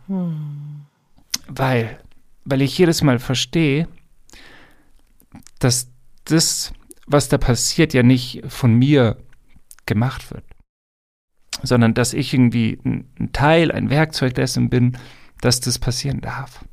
[1.48, 2.00] Weil,
[2.46, 3.88] weil ich jedes Mal verstehe,
[5.60, 5.88] dass
[6.26, 6.74] das,
[7.06, 9.18] was da passiert, ja nicht von mir
[9.86, 10.46] gemacht wird,
[11.62, 14.98] sondern dass ich irgendwie ein, Teil, ein Werkzeug dessen bin,
[15.42, 16.64] dass das passieren darf.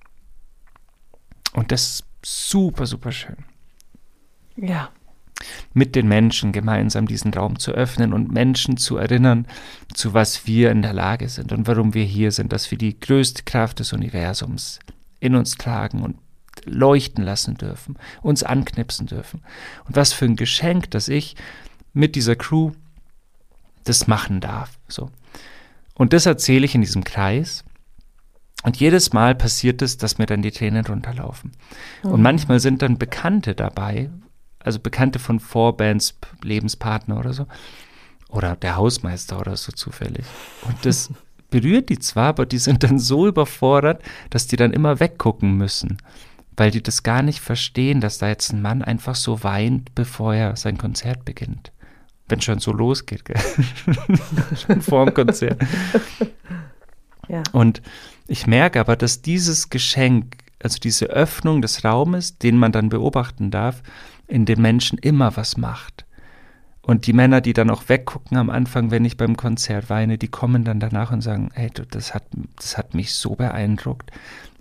[1.53, 3.37] Und das ist super, super schön.
[4.57, 4.91] Ja,
[5.73, 9.47] Mit den Menschen gemeinsam diesen Raum zu öffnen und Menschen zu erinnern,
[9.95, 13.01] zu was wir in der Lage sind und warum wir hier sind, dass wir die
[13.01, 14.81] größte Kraft des Universums
[15.19, 16.17] in uns tragen und
[16.65, 19.43] leuchten lassen dürfen, uns anknipsen dürfen.
[19.87, 21.37] Und was für ein Geschenk, dass ich
[21.93, 22.73] mit dieser Crew
[23.85, 24.79] das machen darf.
[24.89, 25.11] So.
[25.95, 27.65] Und das erzähle ich in diesem Kreis.
[28.63, 31.53] Und jedes Mal passiert es, dass mir dann die Tränen runterlaufen.
[32.03, 34.11] Und manchmal sind dann Bekannte dabei,
[34.59, 37.47] also Bekannte von Vorbands, Lebenspartner oder so,
[38.29, 40.27] oder der Hausmeister oder so zufällig.
[40.67, 41.11] Und das
[41.51, 45.99] berührt die zwar, aber die sind dann so überfordert, dass die dann immer weggucken müssen,
[46.57, 50.35] weil die das gar nicht verstehen, dass da jetzt ein Mann einfach so weint, bevor
[50.35, 51.73] er sein Konzert beginnt.
[52.29, 53.41] Wenn schon so losgeht, gell?
[54.67, 55.61] schon vor dem Konzert.
[57.29, 57.83] ja, Und
[58.29, 63.51] ich merke aber, dass dieses Geschenk, also diese Öffnung des Raumes, den man dann beobachten
[63.51, 63.83] darf,
[64.29, 66.05] in den Menschen immer was macht.
[66.83, 70.29] Und die Männer, die dann auch weggucken am Anfang, wenn ich beim Konzert weine, die
[70.29, 72.25] kommen dann danach und sagen, hey, das hat,
[72.57, 74.11] das hat mich so beeindruckt.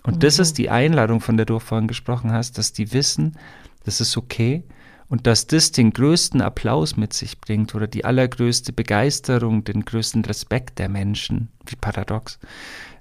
[0.02, 0.20] Und mhm.
[0.20, 3.36] das ist die Einladung, von der du vorhin gesprochen hast, dass die wissen,
[3.84, 4.64] das ist okay
[5.08, 10.24] und dass das den größten Applaus mit sich bringt oder die allergrößte Begeisterung, den größten
[10.24, 12.38] Respekt der Menschen, wie paradox.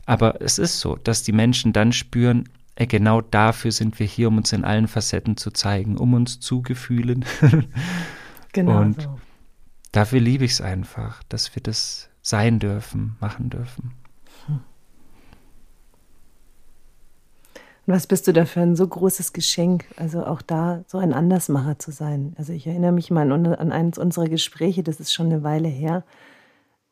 [0.06, 4.30] Aber es ist so, dass die Menschen dann spüren, ey, genau dafür sind wir hier,
[4.30, 7.26] um uns in allen Facetten zu zeigen, um uns zu gefühlen.
[8.54, 8.82] genau.
[8.82, 9.20] Und so.
[9.92, 13.92] dafür liebe ich es einfach, dass wir das sein dürfen, machen dürfen.
[17.90, 21.80] Was bist du da für ein so großes Geschenk, also auch da so ein Andersmacher
[21.80, 22.34] zu sein.
[22.38, 25.68] Also ich erinnere mich mal an, an eines unserer Gespräche, das ist schon eine Weile
[25.68, 26.04] her,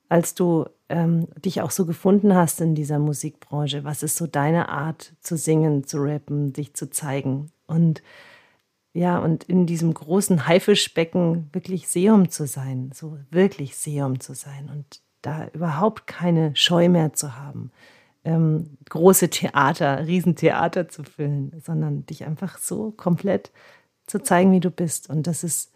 [0.09, 3.83] als du ähm, dich auch so gefunden hast in dieser Musikbranche.
[3.83, 7.51] Was ist so deine Art zu singen, zu rappen, dich zu zeigen?
[7.67, 8.01] Und
[8.93, 14.69] ja, und in diesem großen Haifischbecken wirklich Seum zu sein, so wirklich Seum zu sein
[14.73, 17.71] und da überhaupt keine Scheu mehr zu haben
[18.27, 23.51] ähm, große Theater, Riesentheater zu füllen, sondern dich einfach so komplett
[24.05, 25.09] zu zeigen, wie du bist.
[25.09, 25.71] Und das ist,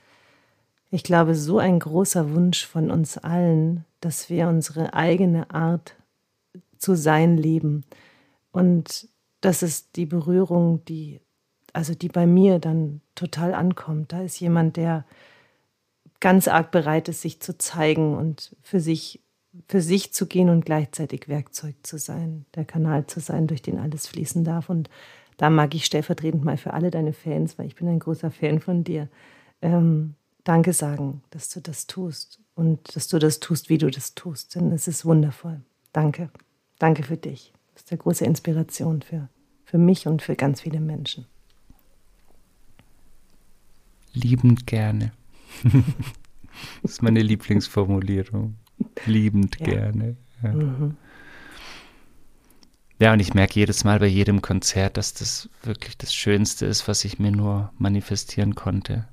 [0.90, 5.96] ich glaube, so ein großer Wunsch von uns allen, dass wir unsere eigene Art
[6.78, 7.86] zu sein leben.
[8.52, 9.08] Und
[9.40, 11.22] das ist die Berührung, die,
[11.72, 14.12] also die bei mir dann total ankommt.
[14.12, 15.06] Da ist jemand, der
[16.20, 19.22] ganz arg bereit ist, sich zu zeigen und für sich
[19.68, 23.80] für sich zu gehen und gleichzeitig Werkzeug zu sein, der Kanal zu sein, durch den
[23.80, 24.70] alles fließen darf.
[24.70, 24.90] Und
[25.38, 28.60] da mag ich stellvertretend mal für alle deine Fans, weil ich bin ein großer Fan
[28.60, 29.10] von dir,
[29.62, 34.16] ähm, Danke sagen, dass du das tust und dass du das tust, wie du das
[34.16, 34.56] tust.
[34.56, 35.62] Denn es ist wundervoll.
[35.94, 36.32] Danke.
[36.80, 37.54] Danke für dich.
[37.74, 39.30] Das ist eine große Inspiration für,
[39.66, 41.28] für mich und für ganz viele Menschen.
[44.14, 45.12] Liebend gerne.
[46.82, 48.56] das ist meine Lieblingsformulierung.
[49.06, 49.66] Liebend ja.
[49.66, 50.18] gerne.
[50.44, 50.54] Ja.
[50.54, 50.98] Mhm.
[53.00, 56.88] ja, und ich merke jedes Mal bei jedem Konzert, dass das wirklich das Schönste ist,
[56.88, 59.08] was ich mir nur manifestieren konnte.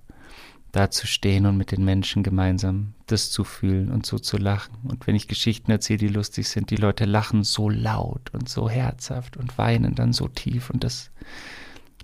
[0.72, 4.76] Da zu stehen und mit den Menschen gemeinsam das zu fühlen und so zu lachen.
[4.84, 8.68] Und wenn ich Geschichten erzähle, die lustig sind, die Leute lachen so laut und so
[8.68, 10.68] herzhaft und weinen dann so tief.
[10.68, 11.10] Und das,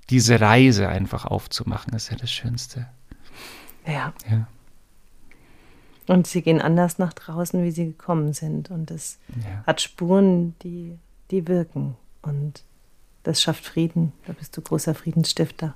[0.08, 2.86] diese Reise einfach aufzumachen, ist ja das Schönste.
[3.86, 4.14] Ja.
[4.30, 4.48] ja.
[6.06, 8.70] Und sie gehen anders nach draußen, wie sie gekommen sind.
[8.70, 9.64] Und es ja.
[9.66, 10.98] hat Spuren, die,
[11.30, 11.96] die wirken.
[12.22, 12.64] Und
[13.22, 14.12] das schafft Frieden.
[14.26, 15.74] Da bist du großer Friedensstifter.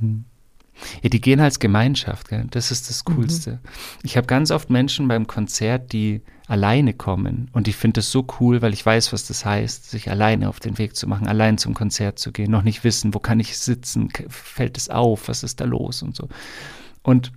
[0.00, 0.24] Hm.
[1.02, 2.46] Ja, die gehen als Gemeinschaft, gell?
[2.50, 3.52] das ist das Coolste.
[3.52, 3.58] Mhm.
[4.02, 8.26] Ich habe ganz oft Menschen beim Konzert, die alleine kommen und ich finde das so
[8.40, 11.58] cool, weil ich weiß, was das heißt, sich alleine auf den Weg zu machen, allein
[11.58, 15.42] zum Konzert zu gehen, noch nicht wissen, wo kann ich sitzen, fällt es auf, was
[15.42, 16.28] ist da los und so.
[17.02, 17.32] Und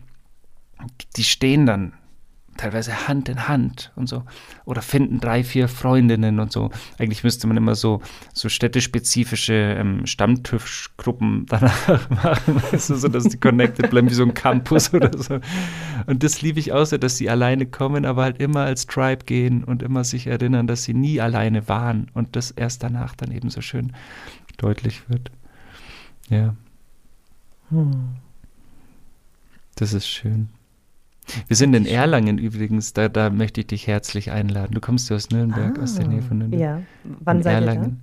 [1.16, 1.94] die stehen dann
[2.60, 4.24] teilweise Hand in Hand und so.
[4.66, 6.72] Oder finden drei, vier Freundinnen und so.
[6.98, 8.02] Eigentlich müsste man immer so,
[8.34, 14.24] so städtespezifische ähm, Stammtischgruppen danach machen, weißt du, so dass die connected bleiben, wie so
[14.24, 15.40] ein Campus oder so.
[16.06, 19.64] Und das liebe ich außer, dass sie alleine kommen, aber halt immer als Tribe gehen
[19.64, 23.50] und immer sich erinnern, dass sie nie alleine waren und das erst danach dann eben
[23.50, 23.94] so schön
[24.58, 25.32] deutlich wird.
[26.30, 26.56] Ja.
[27.70, 28.18] Hm.
[29.76, 30.50] Das ist schön.
[31.48, 34.74] Wir sind in Erlangen übrigens, da, da möchte ich dich herzlich einladen.
[34.74, 36.62] Du kommst ja aus Nürnberg, ah, aus der Nähe von Nürnberg.
[36.62, 38.02] Ja, wann in seid Erlangen.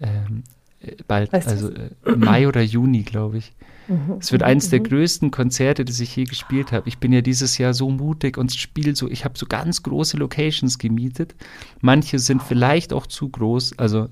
[0.00, 0.12] ihr da?
[0.12, 0.42] Ähm,
[0.80, 3.52] äh, bald, weißt also äh, Mai oder Juni, glaube ich.
[3.88, 4.84] Mhm, es wird eines der mhm.
[4.84, 6.88] größten Konzerte, das ich je gespielt habe.
[6.88, 10.16] Ich bin ja dieses Jahr so mutig und spiele so, ich habe so ganz große
[10.16, 11.34] Locations gemietet.
[11.80, 14.08] Manche sind vielleicht auch zu groß, also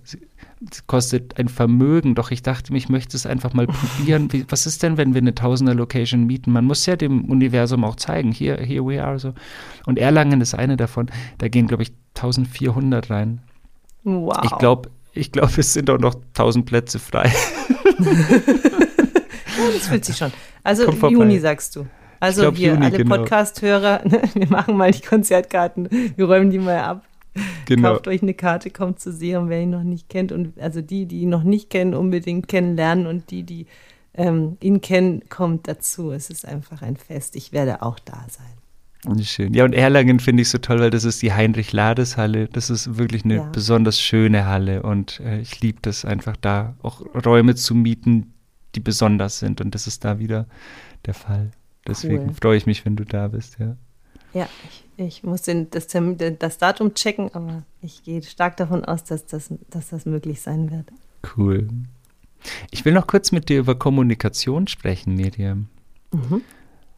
[0.87, 4.29] kostet ein Vermögen, doch ich dachte mir, ich möchte es einfach mal probieren.
[4.33, 6.53] Wie, was ist denn, wenn wir eine Tausender-Location mieten?
[6.53, 9.19] Man muss ja dem Universum auch zeigen, hier, here we are.
[9.19, 9.35] So.
[9.85, 13.41] Und Erlangen ist eine davon, da gehen, glaube ich, 1400 rein.
[14.05, 14.39] Wow.
[14.45, 17.33] Ich glaube, ich glaube, es sind auch noch 1000 Plätze frei.
[17.99, 18.13] ja,
[19.75, 20.33] das fühlt sich schon.
[20.63, 21.87] Also Juni sagst du.
[22.21, 23.17] Also glaub, hier, Juni, alle genau.
[23.17, 24.01] Podcast-Hörer,
[24.35, 27.03] wir machen mal die Konzertkarten, wir räumen die mal ab.
[27.67, 27.95] Genau.
[27.95, 30.31] Kauft euch eine Karte, kommt zu sehen, wer ihn noch nicht kennt.
[30.31, 33.67] Und also die, die ihn noch nicht kennen, unbedingt kennenlernen und die, die
[34.15, 36.13] ähm, ihn kennen, kommt dazu.
[36.13, 37.35] Es ist einfach ein Fest.
[37.35, 38.57] Ich werde auch da sein.
[39.23, 39.55] Schön.
[39.55, 42.49] Ja, und Erlangen finde ich so toll, weil das ist die Heinrich-Lades-Halle.
[42.49, 43.51] Das ist wirklich eine ja.
[43.51, 48.33] besonders schöne Halle und äh, ich liebe das einfach da, auch Räume zu mieten,
[48.75, 50.47] die besonders sind und das ist da wieder
[51.05, 51.53] der Fall.
[51.87, 52.35] Deswegen cool.
[52.41, 53.77] freue ich mich, wenn du da bist, ja.
[54.35, 59.05] Ja, ich, ich muss den, das, das, Datum checken, aber ich gehe stark davon aus,
[59.05, 60.87] dass das, dass das möglich sein wird.
[61.37, 61.69] Cool.
[62.71, 65.69] Ich will noch kurz mit dir über Kommunikation sprechen, Miriam.
[66.13, 66.43] Mhm.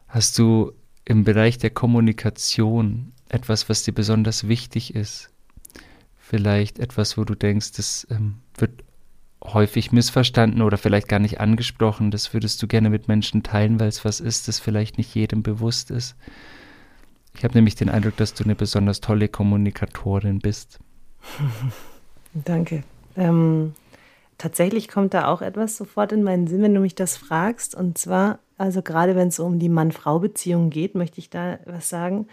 [0.07, 0.73] Hast du
[1.05, 5.29] im Bereich der Kommunikation etwas, was dir besonders wichtig ist?
[6.17, 8.83] Vielleicht etwas, wo du denkst, das ähm, wird
[9.43, 12.11] häufig missverstanden oder vielleicht gar nicht angesprochen.
[12.11, 15.43] Das würdest du gerne mit Menschen teilen, weil es was ist, das vielleicht nicht jedem
[15.43, 16.15] bewusst ist.
[17.39, 20.77] Ich habe nämlich den Eindruck, dass du eine besonders tolle Kommunikatorin bist.
[22.33, 22.83] Danke.
[23.15, 23.75] Ähm,
[24.37, 27.75] tatsächlich kommt da auch etwas sofort in meinen Sinn, wenn du mich das fragst.
[27.75, 32.27] Und zwar, also gerade wenn es um die Mann-Frau-Beziehung geht, möchte ich da was sagen,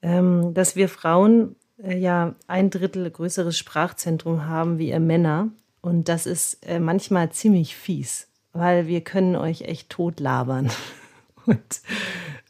[0.00, 5.48] ähm, dass wir Frauen äh, ja ein Drittel größeres Sprachzentrum haben wie ihr Männer.
[5.80, 10.70] Und das ist äh, manchmal ziemlich fies, weil wir können euch echt totlabern.
[11.46, 11.80] Und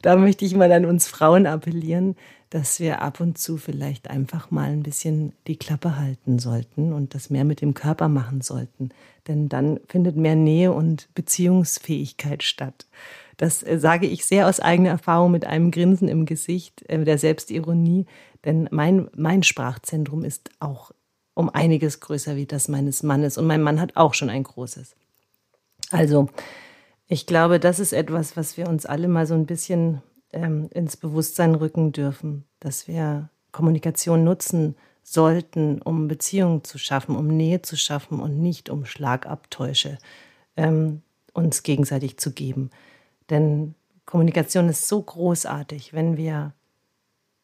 [0.03, 2.17] da möchte ich mal an uns Frauen appellieren,
[2.51, 7.15] dass wir ab und zu vielleicht einfach mal ein bisschen die Klappe halten sollten und
[7.15, 8.91] das mehr mit dem Körper machen sollten.
[9.29, 12.87] Denn dann findet mehr Nähe und Beziehungsfähigkeit statt.
[13.37, 17.19] Das äh, sage ich sehr aus eigener Erfahrung mit einem Grinsen im Gesicht, äh, der
[17.19, 18.07] Selbstironie.
[18.45, 20.91] Denn mein, mein Sprachzentrum ist auch
[21.35, 23.39] um einiges größer wie das meines Mannes.
[23.39, 24.97] Und mein Mann hat auch schon ein großes.
[25.91, 26.29] Also,
[27.13, 30.01] ich glaube, das ist etwas, was wir uns alle mal so ein bisschen
[30.33, 37.27] ähm, ins Bewusstsein rücken dürfen, dass wir Kommunikation nutzen sollten, um Beziehungen zu schaffen, um
[37.27, 39.99] Nähe zu schaffen und nicht um Schlagabtäusche
[40.57, 41.03] ähm,
[41.35, 42.71] uns gegenseitig zu geben.
[43.29, 43.75] Denn
[44.07, 46.53] Kommunikation ist so großartig, wenn wir,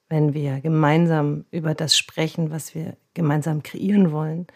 [0.09, 4.47] wenn wir gemeinsam über das sprechen, was wir gemeinsam kreieren wollen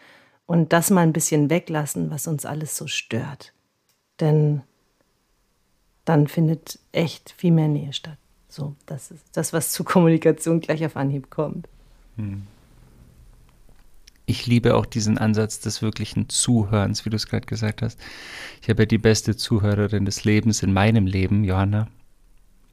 [0.45, 3.53] und das mal ein bisschen weglassen, was uns alles so stört.
[4.21, 4.61] Denn
[6.05, 8.17] dann findet echt viel mehr Nähe statt.
[8.49, 11.67] So, das ist das, was zu Kommunikation gleich auf Anhieb kommt.
[12.17, 12.43] Hm.
[14.25, 17.99] Ich liebe auch diesen Ansatz des wirklichen Zuhörens, wie du es gerade gesagt hast.
[18.61, 21.87] Ich habe ja die beste Zuhörerin des Lebens in meinem Leben, Johanna.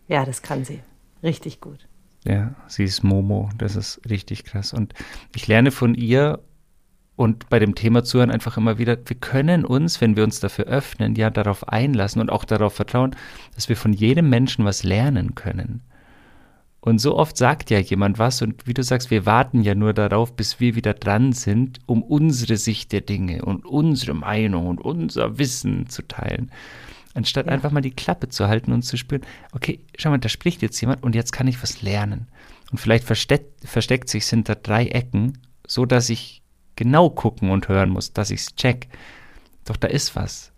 [0.08, 0.80] Ja, das kann sie.
[1.22, 1.86] Richtig gut.
[2.24, 3.50] Ja, sie ist Momo.
[3.58, 4.72] Das ist richtig krass.
[4.72, 4.94] Und
[5.34, 6.40] ich lerne von ihr
[7.18, 10.66] und bei dem Thema Zuhören einfach immer wieder, wir können uns, wenn wir uns dafür
[10.66, 13.16] öffnen, ja darauf einlassen und auch darauf vertrauen,
[13.56, 15.80] dass wir von jedem Menschen was lernen können.
[16.80, 19.94] Und so oft sagt ja jemand was und wie du sagst, wir warten ja nur
[19.94, 24.80] darauf, bis wir wieder dran sind, um unsere Sicht der Dinge und unsere Meinung und
[24.80, 26.52] unser Wissen zu teilen.
[27.14, 27.52] Anstatt ja.
[27.52, 30.80] einfach mal die Klappe zu halten und zu spüren, okay, schau mal, da spricht jetzt
[30.80, 32.28] jemand und jetzt kann ich was lernen.
[32.70, 36.37] Und vielleicht versteckt, versteckt sich hinter drei Ecken, so dass ich
[36.78, 38.88] genau gucken und hören muss, dass ich es check.
[39.66, 40.52] Doch da ist was.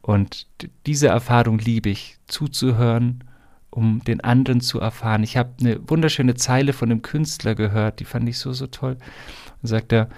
[0.00, 0.46] Und
[0.86, 3.24] diese Erfahrung liebe ich, zuzuhören
[3.74, 5.24] um den anderen zu erfahren.
[5.24, 8.96] Ich habe eine wunderschöne Zeile von einem Künstler gehört, die fand ich so, so toll.
[9.62, 10.08] Da sagt er,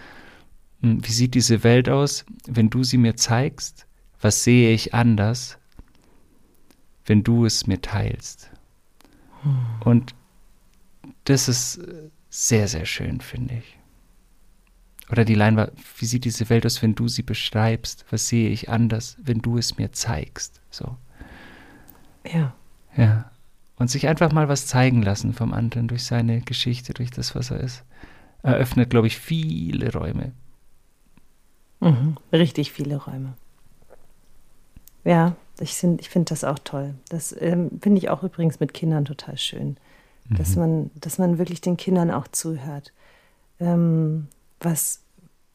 [0.83, 3.87] hm, wie sieht diese Welt aus, wenn du sie mir zeigst?
[4.21, 5.57] Was sehe ich anders,
[7.07, 8.51] wenn du es mir teilst?
[9.43, 9.57] Hm.
[9.81, 10.15] Und
[11.25, 11.81] das ist
[12.29, 13.76] sehr, sehr schön, finde ich.
[15.11, 18.05] Oder die Line war, wie sieht diese Welt aus, wenn du sie beschreibst?
[18.11, 20.61] Was sehe ich anders, wenn du es mir zeigst?
[20.71, 20.97] So.
[22.25, 22.55] Ja.
[22.97, 23.31] Ja
[23.77, 27.51] und sich einfach mal was zeigen lassen vom anderen durch seine Geschichte, durch das, was
[27.51, 27.85] er ist,
[28.43, 30.33] eröffnet, glaube ich, viele Räume.
[31.81, 33.35] Mhm, richtig viele Räume.
[35.05, 36.95] Ja, ich, ich finde das auch toll.
[37.11, 39.77] Das ähm, finde ich auch übrigens mit Kindern total schön,
[40.29, 40.37] mhm.
[40.37, 42.93] dass, man, dass man wirklich den Kindern auch zuhört.
[43.61, 44.29] Ähm,
[44.61, 45.03] was,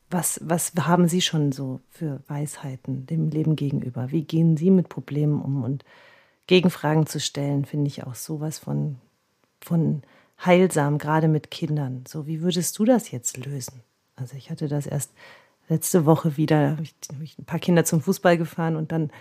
[0.10, 4.12] was, was haben sie schon so für Weisheiten dem Leben gegenüber?
[4.12, 5.64] Wie gehen sie mit Problemen um?
[5.64, 5.86] Und
[6.48, 8.98] Gegenfragen zu stellen, finde ich auch sowas von,
[9.62, 10.04] von
[10.46, 12.04] heilsam, gerade mit Kindern.
[12.08, 13.82] So, wie würdest du das jetzt lösen?
[14.16, 15.12] Also ich hatte das erst
[15.70, 19.12] letzte Woche wieder, habe ich, hab ich ein paar Kinder zum Fußball gefahren und dann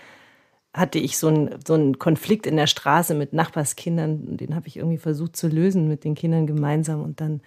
[0.72, 4.98] hatte ich so einen, so Konflikt in der Straße mit Nachbarskindern, den habe ich irgendwie
[4.98, 7.40] versucht zu lösen mit den Kindern gemeinsam und dann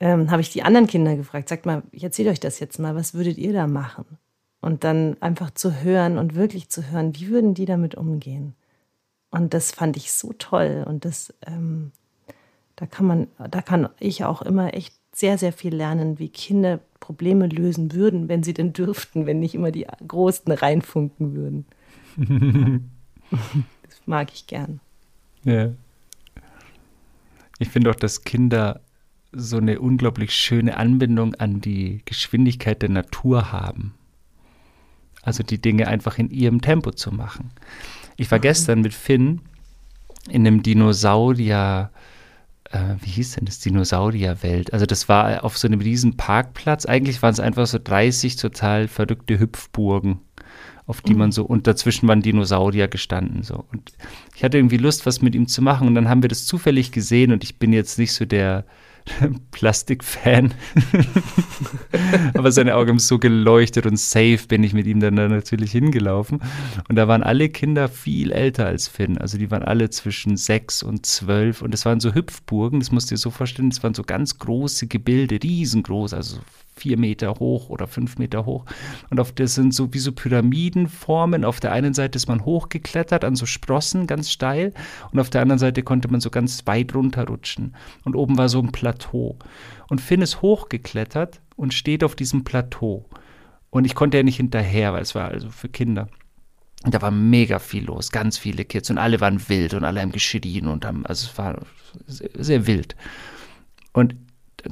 [0.00, 2.94] ähm, habe ich die anderen Kinder gefragt, sagt mal, ich erzähle euch das jetzt mal,
[2.94, 4.04] was würdet ihr da machen?
[4.60, 8.54] Und dann einfach zu hören und wirklich zu hören, wie würden die damit umgehen?
[9.30, 10.84] Und das fand ich so toll.
[10.86, 11.92] Und das, ähm,
[12.76, 16.80] da kann man, da kann ich auch immer echt sehr, sehr viel lernen, wie Kinder
[17.00, 21.66] Probleme lösen würden, wenn sie denn dürften, wenn nicht immer die Großen reinfunken würden.
[23.82, 24.80] das mag ich gern.
[25.44, 25.70] Ja.
[27.58, 28.80] Ich finde auch, dass Kinder
[29.32, 33.94] so eine unglaublich schöne Anbindung an die Geschwindigkeit der Natur haben.
[35.22, 37.50] Also die Dinge einfach in ihrem Tempo zu machen.
[38.16, 39.42] Ich war gestern mit Finn
[40.28, 41.90] in einem Dinosaurier,
[42.70, 44.72] äh, wie hieß denn das, Dinosaurierwelt.
[44.72, 46.86] Also das war auf so einem riesen Parkplatz.
[46.86, 50.20] Eigentlich waren es einfach so 30 total verrückte Hüpfburgen,
[50.86, 51.18] auf die mhm.
[51.18, 53.42] man so, und dazwischen waren Dinosaurier gestanden.
[53.42, 53.64] So.
[53.70, 53.92] Und
[54.34, 55.86] ich hatte irgendwie Lust, was mit ihm zu machen.
[55.86, 58.64] Und dann haben wir das zufällig gesehen und ich bin jetzt nicht so der
[59.50, 60.54] Plastikfan.
[62.34, 65.72] Aber seine Augen haben so geleuchtet und safe bin ich mit ihm dann da natürlich
[65.72, 66.40] hingelaufen.
[66.88, 69.18] Und da waren alle Kinder viel älter als Finn.
[69.18, 71.62] Also die waren alle zwischen sechs und zwölf.
[71.62, 74.38] Und es waren so Hüpfburgen, das musst du dir so vorstellen, das waren so ganz
[74.38, 76.38] große Gebilde, riesengroß, also
[76.78, 78.64] vier Meter hoch oder fünf Meter hoch.
[79.10, 81.44] Und auf das sind so wie so Pyramidenformen.
[81.44, 84.72] Auf der einen Seite ist man hochgeklettert an so Sprossen, ganz steil.
[85.12, 87.74] Und auf der anderen Seite konnte man so ganz weit runterrutschen.
[88.04, 89.38] Und oben war so ein Plateau.
[89.88, 93.04] Und Finn ist hochgeklettert und steht auf diesem Plateau.
[93.70, 96.08] Und ich konnte ja nicht hinterher, weil es war also für Kinder.
[96.84, 100.00] Und da war mega viel los, ganz viele Kids und alle waren wild und alle
[100.00, 101.60] haben geschrien und haben, also es war
[102.06, 102.94] sehr wild.
[103.92, 104.14] Und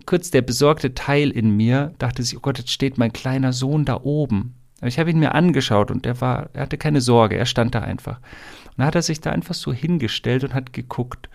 [0.07, 3.85] kurz der besorgte Teil in mir dachte sich, oh Gott, jetzt steht mein kleiner Sohn
[3.85, 4.55] da oben.
[4.79, 7.75] Aber ich habe ihn mir angeschaut und er war, er hatte keine Sorge, er stand
[7.75, 8.19] da einfach.
[8.19, 11.31] Und dann hat er sich da einfach so hingestellt und hat geguckt.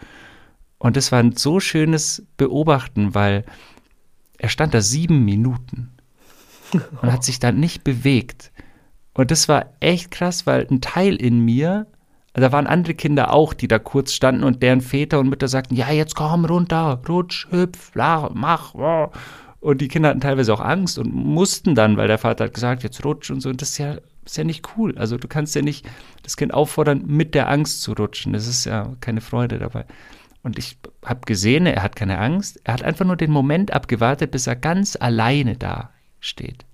[0.77, 3.45] Und es war ein so schönes Beobachten, weil
[4.37, 5.91] er stand da sieben Minuten
[7.01, 8.51] und hat sich dann nicht bewegt.
[9.13, 11.87] Und das war echt krass, weil ein Teil in mir
[12.33, 15.75] da waren andere Kinder auch, die da kurz standen und deren Väter und Mütter sagten,
[15.75, 18.73] ja, jetzt komm runter, rutsch, hüpf, mach.
[19.59, 22.83] Und die Kinder hatten teilweise auch Angst und mussten dann, weil der Vater hat gesagt,
[22.83, 23.49] jetzt rutsch und so.
[23.49, 24.97] Und das ist ja, ist ja nicht cool.
[24.97, 25.85] Also du kannst ja nicht
[26.23, 28.33] das Kind auffordern, mit der Angst zu rutschen.
[28.33, 29.85] Das ist ja keine Freude dabei.
[30.41, 32.59] Und ich habe gesehen, er hat keine Angst.
[32.63, 36.65] Er hat einfach nur den Moment abgewartet, bis er ganz alleine da steht.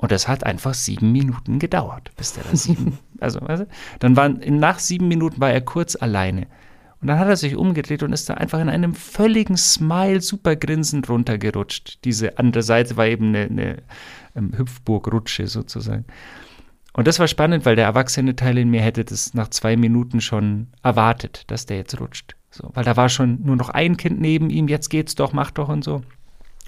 [0.00, 2.98] Und das hat einfach sieben Minuten gedauert, bis der da sieben.
[3.20, 3.66] also, weißt du,
[3.98, 6.46] dann waren, nach sieben Minuten war er kurz alleine.
[7.02, 10.56] Und dann hat er sich umgedreht und ist da einfach in einem völligen Smile, super
[10.56, 12.04] grinsend runtergerutscht.
[12.04, 13.76] Diese andere Seite war eben eine, eine
[14.34, 16.06] ähm, Hüpfburg-Rutsche sozusagen.
[16.94, 20.20] Und das war spannend, weil der erwachsene Teil in mir hätte das nach zwei Minuten
[20.20, 22.36] schon erwartet, dass der jetzt rutscht.
[22.50, 25.50] So, weil da war schon nur noch ein Kind neben ihm, jetzt geht's doch, mach
[25.50, 26.02] doch und so.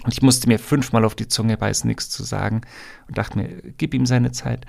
[0.03, 2.61] Und ich musste mir fünfmal auf die Zunge beißen, nichts zu sagen
[3.07, 4.65] und dachte mir, gib ihm seine Zeit.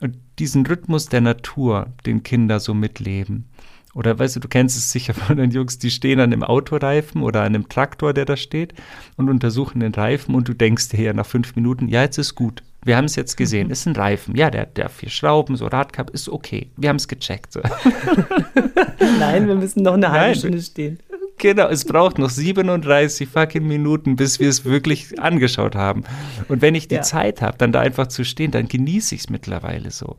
[0.00, 3.48] Und diesen Rhythmus der Natur, den Kinder so mitleben.
[3.94, 7.22] Oder weißt du, du kennst es sicher von den Jungs, die stehen an einem Autoreifen
[7.22, 8.74] oder an einem Traktor, der da steht
[9.16, 12.34] und untersuchen den Reifen und du denkst dir ja nach fünf Minuten, ja, jetzt ist
[12.34, 12.62] gut.
[12.84, 13.72] Wir haben es jetzt gesehen, mhm.
[13.72, 14.34] ist ein Reifen.
[14.34, 16.70] Ja, der, der vier Schrauben, so Radkap, ist okay.
[16.76, 17.56] Wir haben es gecheckt.
[19.20, 20.98] Nein, wir müssen noch eine halbe Stunde stehen.
[21.38, 26.04] Genau, es braucht noch 37 fucking Minuten, bis wir es wirklich angeschaut haben.
[26.48, 27.02] Und wenn ich die ja.
[27.02, 30.16] Zeit habe, dann da einfach zu stehen, dann genieße ich es mittlerweile so.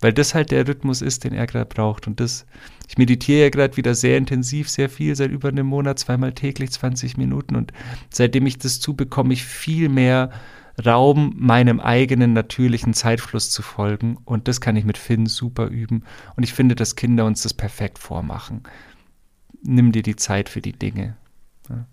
[0.00, 2.06] Weil das halt der Rhythmus ist, den er gerade braucht.
[2.06, 2.44] Und das,
[2.88, 6.72] ich meditiere ja gerade wieder sehr intensiv, sehr viel, seit über einem Monat, zweimal täglich,
[6.72, 7.56] 20 Minuten.
[7.56, 7.72] Und
[8.10, 10.30] seitdem ich das tue, bekomme ich viel mehr
[10.84, 14.18] Raum, meinem eigenen natürlichen Zeitfluss zu folgen.
[14.26, 16.04] Und das kann ich mit Finn super üben.
[16.36, 18.62] Und ich finde, dass Kinder uns das perfekt vormachen
[19.62, 21.16] nimm dir die Zeit für die Dinge.
[21.68, 21.86] Ja.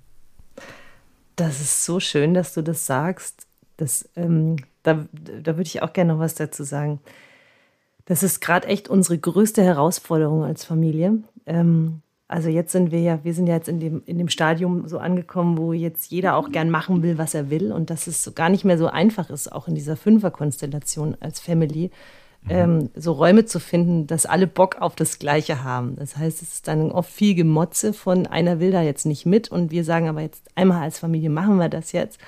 [1.36, 3.48] Das ist so schön, dass du das sagst.
[3.78, 7.00] Das, ähm, da, da würde ich auch gerne noch was dazu sagen.
[8.06, 11.20] Das ist gerade echt unsere größte Herausforderung als Familie.
[11.46, 14.88] Ähm, also jetzt sind wir ja, wir sind ja jetzt in dem, in dem Stadium
[14.88, 18.24] so angekommen, wo jetzt jeder auch gern machen will, was er will und dass es
[18.24, 21.92] so gar nicht mehr so einfach ist, auch in dieser Fünferkonstellation als Family,
[22.50, 25.96] ähm, so Räume zu finden, dass alle Bock auf das Gleiche haben.
[25.96, 29.50] Das heißt, es ist dann oft viel Gemotze von einer will da jetzt nicht mit
[29.50, 32.20] und wir sagen aber jetzt einmal als Familie machen wir das jetzt.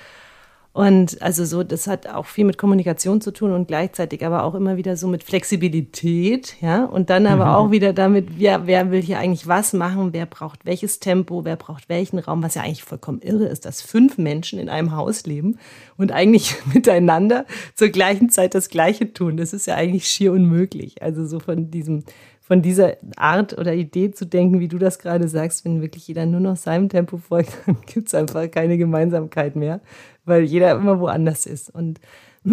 [0.76, 4.54] Und also so, das hat auch viel mit Kommunikation zu tun und gleichzeitig aber auch
[4.54, 6.84] immer wieder so mit Flexibilität, ja.
[6.84, 7.50] Und dann aber mhm.
[7.52, 11.56] auch wieder damit, ja, wer will hier eigentlich was machen, wer braucht welches Tempo, wer
[11.56, 15.24] braucht welchen Raum, was ja eigentlich vollkommen irre ist, dass fünf Menschen in einem Haus
[15.24, 15.58] leben
[15.96, 19.38] und eigentlich miteinander zur gleichen Zeit das Gleiche tun.
[19.38, 21.00] Das ist ja eigentlich schier unmöglich.
[21.00, 22.04] Also so von diesem,
[22.46, 26.26] von dieser Art oder Idee zu denken, wie du das gerade sagst, wenn wirklich jeder
[26.26, 29.80] nur noch seinem Tempo folgt, dann gibt es einfach keine Gemeinsamkeit mehr,
[30.24, 31.70] weil jeder immer woanders ist.
[31.70, 31.98] Und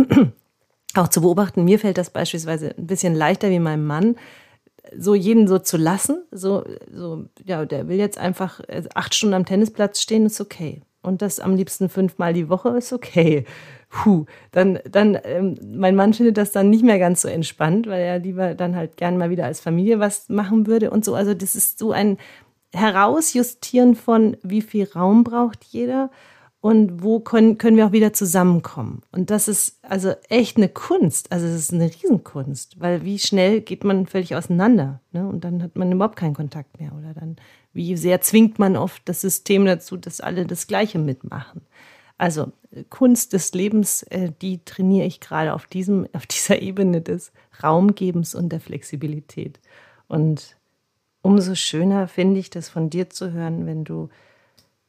[0.95, 4.15] auch zu beobachten, mir fällt das beispielsweise ein bisschen leichter wie meinem Mann,
[4.97, 6.23] so jeden so zu lassen.
[6.31, 10.81] So, so, ja, der will jetzt einfach äh, acht Stunden am Tennisplatz stehen, ist okay.
[11.03, 13.45] Und das am liebsten fünfmal die Woche ist okay.
[13.93, 18.01] Puh, dann, dann, ähm, mein Mann findet das dann nicht mehr ganz so entspannt, weil
[18.01, 21.13] er lieber dann halt gern mal wieder als Familie was machen würde und so.
[21.13, 22.17] Also das ist so ein
[22.73, 26.09] Herausjustieren von, wie viel Raum braucht jeder
[26.59, 29.03] und wo können, können wir auch wieder zusammenkommen.
[29.11, 31.31] Und das ist also echt eine Kunst.
[31.31, 35.27] Also es ist eine Riesenkunst, weil wie schnell geht man völlig auseinander ne?
[35.27, 36.93] und dann hat man überhaupt keinen Kontakt mehr.
[36.97, 37.35] Oder dann,
[37.73, 41.61] wie sehr zwingt man oft das System dazu, dass alle das Gleiche mitmachen.
[42.23, 42.53] Also
[42.89, 48.33] Kunst des Lebens, äh, die trainiere ich gerade auf, diesem, auf dieser Ebene des Raumgebens
[48.33, 49.59] und der Flexibilität.
[50.07, 50.55] Und
[51.21, 54.07] umso schöner finde ich das von dir zu hören, wenn du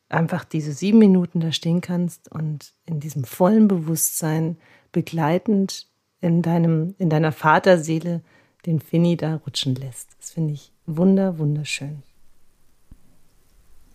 [0.09, 4.57] einfach diese sieben Minuten da stehen kannst und in diesem vollen Bewusstsein
[4.93, 5.89] begleitend
[6.21, 8.23] in, deinem, in deiner Vaterseele
[8.65, 10.11] den Finny da rutschen lässt.
[10.21, 12.05] Das finde ich wunder, wunderschön.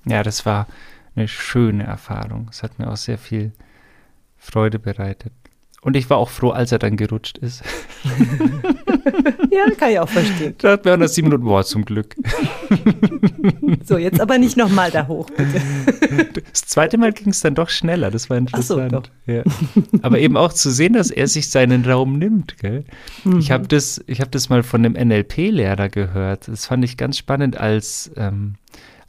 [0.04, 0.68] Ja, das war
[1.20, 2.47] eine schöne Erfahrung.
[2.49, 3.51] Es hat mir auch sehr viel
[4.38, 5.34] Freude bereitet.
[5.82, 7.63] Und ich war auch froh, als er dann gerutscht ist.
[9.49, 10.53] ja, kann ich auch verstehen.
[10.57, 12.15] Da hat mir auch noch sieben Minuten, boah, zum Glück.
[13.86, 15.61] so, jetzt aber nicht nochmal da hoch, bitte.
[16.51, 18.93] Das zweite Mal ging es dann doch schneller, das war interessant.
[18.93, 19.43] Ach so, ja.
[20.01, 22.57] Aber eben auch zu sehen, dass er sich seinen Raum nimmt.
[22.57, 22.84] Gell?
[23.24, 23.39] Mhm.
[23.39, 26.49] Ich habe das, hab das mal von einem NLP-Lehrer gehört.
[26.49, 28.11] Das fand ich ganz spannend als.
[28.17, 28.55] Ähm,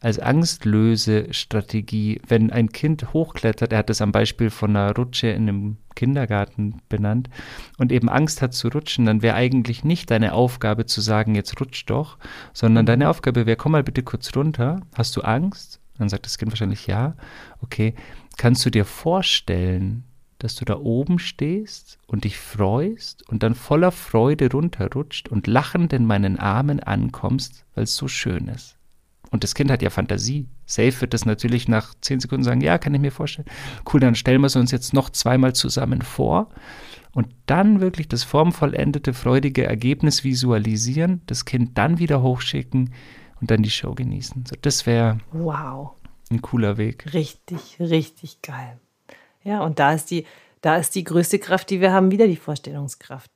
[0.01, 5.49] als Angstlösestrategie, wenn ein Kind hochklettert, er hat das am Beispiel von einer Rutsche in
[5.49, 7.29] einem Kindergarten benannt
[7.77, 11.61] und eben Angst hat zu rutschen, dann wäre eigentlich nicht deine Aufgabe zu sagen, jetzt
[11.61, 12.17] rutsch doch,
[12.55, 15.81] sondern deine Aufgabe wäre, komm mal bitte kurz runter, hast du Angst?
[15.99, 17.15] Dann sagt das Kind wahrscheinlich ja.
[17.61, 17.95] Okay,
[18.39, 20.05] kannst du dir vorstellen,
[20.39, 25.93] dass du da oben stehst und dich freust und dann voller Freude runterrutscht und lachend
[25.93, 28.80] in meinen Armen ankommst, weil es so schön ist?
[29.31, 30.49] Und das Kind hat ja Fantasie.
[30.67, 33.49] Safe wird das natürlich nach zehn Sekunden sagen, ja, kann ich mir vorstellen.
[33.93, 36.49] Cool, dann stellen wir es uns jetzt noch zweimal zusammen vor
[37.13, 42.93] und dann wirklich das formvollendete, freudige Ergebnis visualisieren, das Kind dann wieder hochschicken
[43.41, 44.45] und dann die Show genießen.
[44.47, 45.93] So, das wäre wow.
[46.31, 47.13] ein cooler Weg.
[47.13, 48.79] Richtig, richtig geil.
[49.43, 50.27] Ja, und da ist die,
[50.61, 53.31] da ist die größte Kraft, die wir haben, wieder die Vorstellungskraft.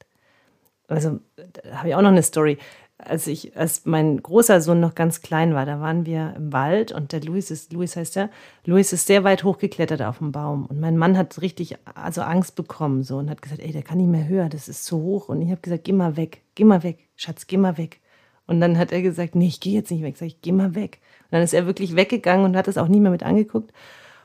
[0.87, 2.59] Also, da habe ich auch noch eine Story
[2.99, 6.93] als ich, als mein großer Sohn noch ganz klein war, da waren wir im Wald
[6.93, 8.31] und der Luis ist, Luis heißt der,
[8.65, 12.55] Luis ist sehr weit hochgeklettert auf dem Baum und mein Mann hat richtig, also Angst
[12.55, 15.29] bekommen so und hat gesagt, ey, der kann nicht mehr höher, das ist zu hoch
[15.29, 18.01] und ich habe gesagt, geh mal weg, geh mal weg, Schatz, geh mal weg.
[18.47, 20.75] Und dann hat er gesagt, nee, ich gehe jetzt nicht weg, sag ich, geh mal
[20.75, 21.01] weg.
[21.25, 23.73] Und dann ist er wirklich weggegangen und hat es auch nie mehr mit angeguckt.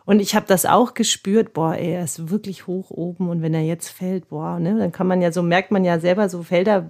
[0.10, 3.54] Und ich habe das auch gespürt, boah, ey, er ist wirklich hoch oben und wenn
[3.54, 6.42] er jetzt fällt, boah, ne, dann kann man ja, so merkt man ja selber, so
[6.42, 6.88] Felder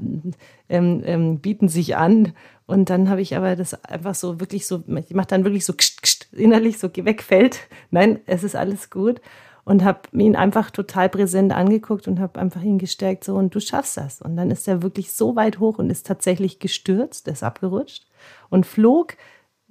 [0.69, 2.31] ähm, ähm, bieten sich an.
[2.65, 5.73] Und dann habe ich aber das einfach so wirklich so, ich mache dann wirklich so
[5.73, 7.59] kst, kst, innerlich so wegfällt.
[7.91, 9.19] Nein, es ist alles gut.
[9.65, 13.59] Und habe ihn einfach total präsent angeguckt und habe einfach ihn gestärkt, so, und du
[13.59, 14.21] schaffst das.
[14.21, 18.07] Und dann ist er wirklich so weit hoch und ist tatsächlich gestürzt, ist abgerutscht
[18.49, 19.17] und flog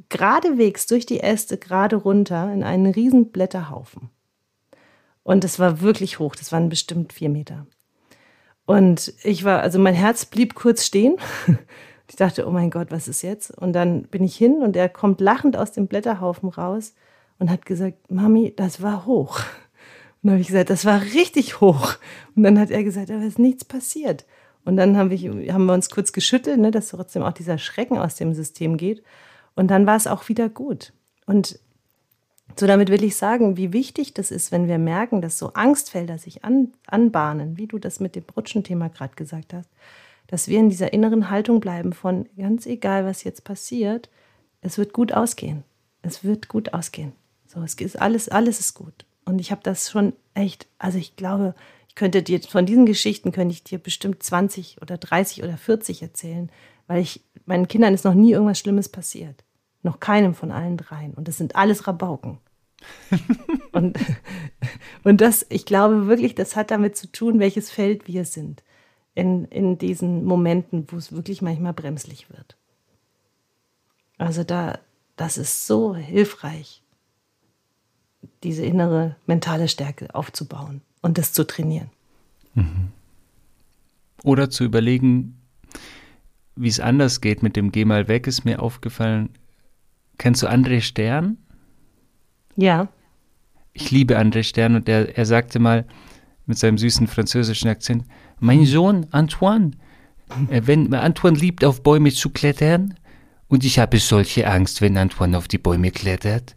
[0.09, 4.11] geradewegs durch die Äste gerade runter in einen riesen Blätterhaufen.
[5.23, 7.67] Und es war wirklich hoch, das waren bestimmt vier Meter.
[8.65, 11.17] Und ich war, also mein Herz blieb kurz stehen.
[12.11, 13.51] Ich dachte, oh mein Gott, was ist jetzt?
[13.51, 16.95] Und dann bin ich hin und er kommt lachend aus dem Blätterhaufen raus
[17.39, 19.41] und hat gesagt, Mami, das war hoch.
[20.23, 21.97] Und dann habe ich gesagt, das war richtig hoch.
[22.35, 24.25] Und dann hat er gesagt, aber ist nichts passiert.
[24.65, 27.99] Und dann haben wir, haben wir uns kurz geschüttelt, ne, dass trotzdem auch dieser Schrecken
[27.99, 29.03] aus dem System geht.
[29.59, 30.93] Und dann war es auch wieder gut.
[31.27, 31.59] Und
[32.57, 36.17] so damit will ich sagen, wie wichtig das ist, wenn wir merken, dass so Angstfelder
[36.17, 39.69] sich an, anbahnen, wie du das mit dem Rutschenthema gerade gesagt hast,
[40.29, 44.09] dass wir in dieser inneren Haltung bleiben von ganz egal, was jetzt passiert,
[44.61, 45.65] es wird gut ausgehen.
[46.03, 47.11] Es wird gut ausgehen.
[47.49, 49.07] So, es ist alles, alles ist gut.
[49.25, 51.57] Und ich habe das schon echt, also ich glaube,
[51.89, 56.01] ich könnte dir von diesen Geschichten könnte ich dir bestimmt 20 oder 30 oder 40
[56.03, 56.49] erzählen,
[56.87, 59.43] weil ich meinen Kindern ist noch nie irgendwas Schlimmes passiert.
[59.83, 61.15] Noch keinem von allen dreien.
[61.15, 62.39] Und das sind alles Rabauken.
[63.73, 63.99] und,
[65.05, 68.63] und das, ich glaube wirklich, das hat damit zu tun, welches Feld wir sind.
[69.15, 72.57] In, in diesen Momenten, wo es wirklich manchmal bremslich wird.
[74.17, 74.79] Also da,
[75.17, 76.83] das ist so hilfreich,
[78.45, 81.91] diese innere mentale Stärke aufzubauen und das zu trainieren.
[82.55, 82.93] Mhm.
[84.23, 85.41] Oder zu überlegen,
[86.57, 89.31] wie es anders geht mit dem Geh mal weg, ist mir aufgefallen,
[90.19, 91.39] Kennst du André Stern?
[92.57, 92.89] Ja.
[93.73, 95.87] Ich liebe André Stern und er, er sagte mal
[96.47, 98.05] mit seinem süßen französischen Akzent,
[98.41, 99.73] mein Sohn Antoine,
[100.51, 102.95] äh, wenn Antoine liebt, auf Bäume zu klettern,
[103.49, 106.55] und ich habe solche Angst, wenn Antoine auf die Bäume klettert.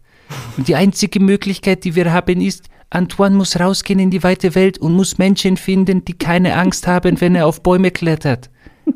[0.57, 4.77] Und die einzige Möglichkeit, die wir haben, ist, Antoine muss rausgehen in die weite Welt
[4.77, 8.49] und muss Menschen finden, die keine Angst haben, wenn er auf Bäume klettert.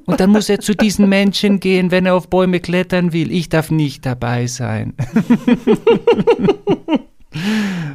[0.05, 3.31] Und dann muss er zu diesen Menschen gehen, wenn er auf Bäume klettern will.
[3.31, 4.93] Ich darf nicht dabei sein.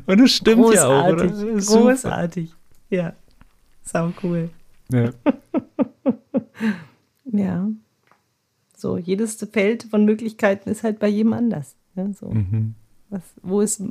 [0.06, 1.26] Und das stimmt großartig, ja auch, oder?
[1.60, 2.50] Großartig.
[2.90, 3.14] Ja.
[3.82, 4.50] Sau cool.
[4.92, 5.10] Ja.
[7.32, 7.68] ja.
[8.76, 11.76] So, jedes Feld von Möglichkeiten ist halt bei jedem anders.
[11.94, 12.30] Ja, so.
[12.30, 12.74] Mhm.
[13.08, 13.82] Was, wo ist,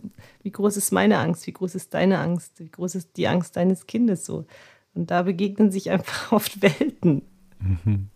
[0.44, 1.46] wie groß ist meine Angst?
[1.46, 2.60] Wie groß ist deine Angst?
[2.60, 4.46] Wie groß ist die Angst deines Kindes so?
[4.94, 7.24] Und da begegnen sich einfach oft Welten.
[7.60, 8.10] Mhm.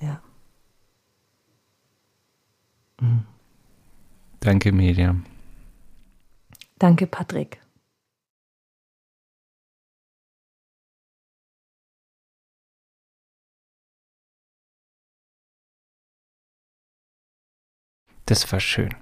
[0.00, 0.22] Ja.
[3.00, 3.26] Mhm.
[4.40, 5.24] Danke, Miriam.
[6.78, 7.60] Danke, Patrick.
[18.26, 18.94] Das war schön.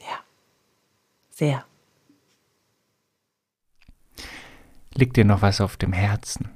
[0.00, 0.24] Ja,
[1.30, 1.64] sehr.
[4.96, 6.50] Liegt dir noch was auf dem Herzen?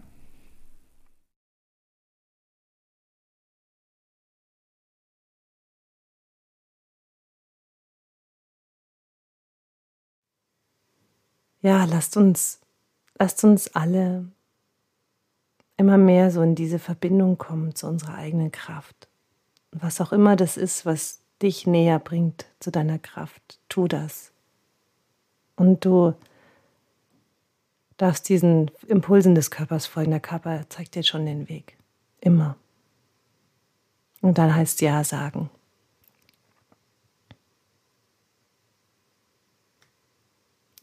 [11.61, 12.61] Ja, lasst uns,
[13.18, 14.30] lasst uns alle
[15.76, 19.09] immer mehr so in diese Verbindung kommen zu unserer eigenen Kraft
[19.72, 24.32] was auch immer das ist, was dich näher bringt zu deiner Kraft, tu das.
[25.57, 26.14] Und du
[27.99, 30.12] darfst diesen Impulsen des Körpers folgen.
[30.12, 31.76] Der Körper zeigt dir schon den Weg.
[32.20, 32.57] Immer.
[34.22, 35.51] Und dann heißt Ja sagen.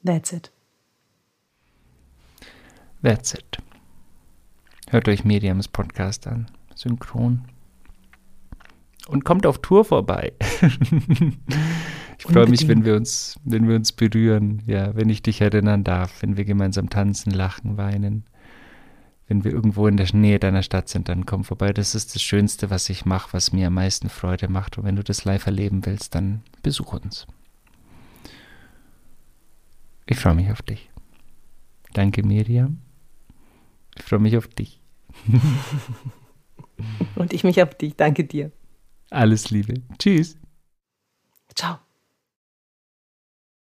[0.06, 0.52] That's it.
[3.02, 3.58] That's it.
[4.90, 6.46] Hört euch Mediums Podcast an.
[6.76, 7.44] Synchron
[9.08, 10.34] und kommt auf Tour vorbei.
[12.18, 15.84] ich freue mich, wenn wir uns, wenn wir uns berühren, ja, wenn ich dich erinnern
[15.84, 18.26] darf, wenn wir gemeinsam tanzen, lachen, weinen.
[19.28, 21.74] Wenn wir irgendwo in der Nähe deiner Stadt sind, dann komm vorbei.
[21.74, 24.78] Das ist das Schönste, was ich mache, was mir am meisten Freude macht.
[24.78, 27.26] Und wenn du das live erleben willst, dann besuch uns.
[30.06, 30.92] Ich freue mich auf dich.
[31.94, 32.82] Danke, Miriam.
[33.98, 34.80] Ich freue mich auf dich.
[37.16, 37.96] Und ich mich auf dich.
[37.96, 38.52] Danke dir.
[39.12, 39.82] Alles Liebe.
[39.98, 40.38] Tschüss.
[41.56, 41.85] Ciao.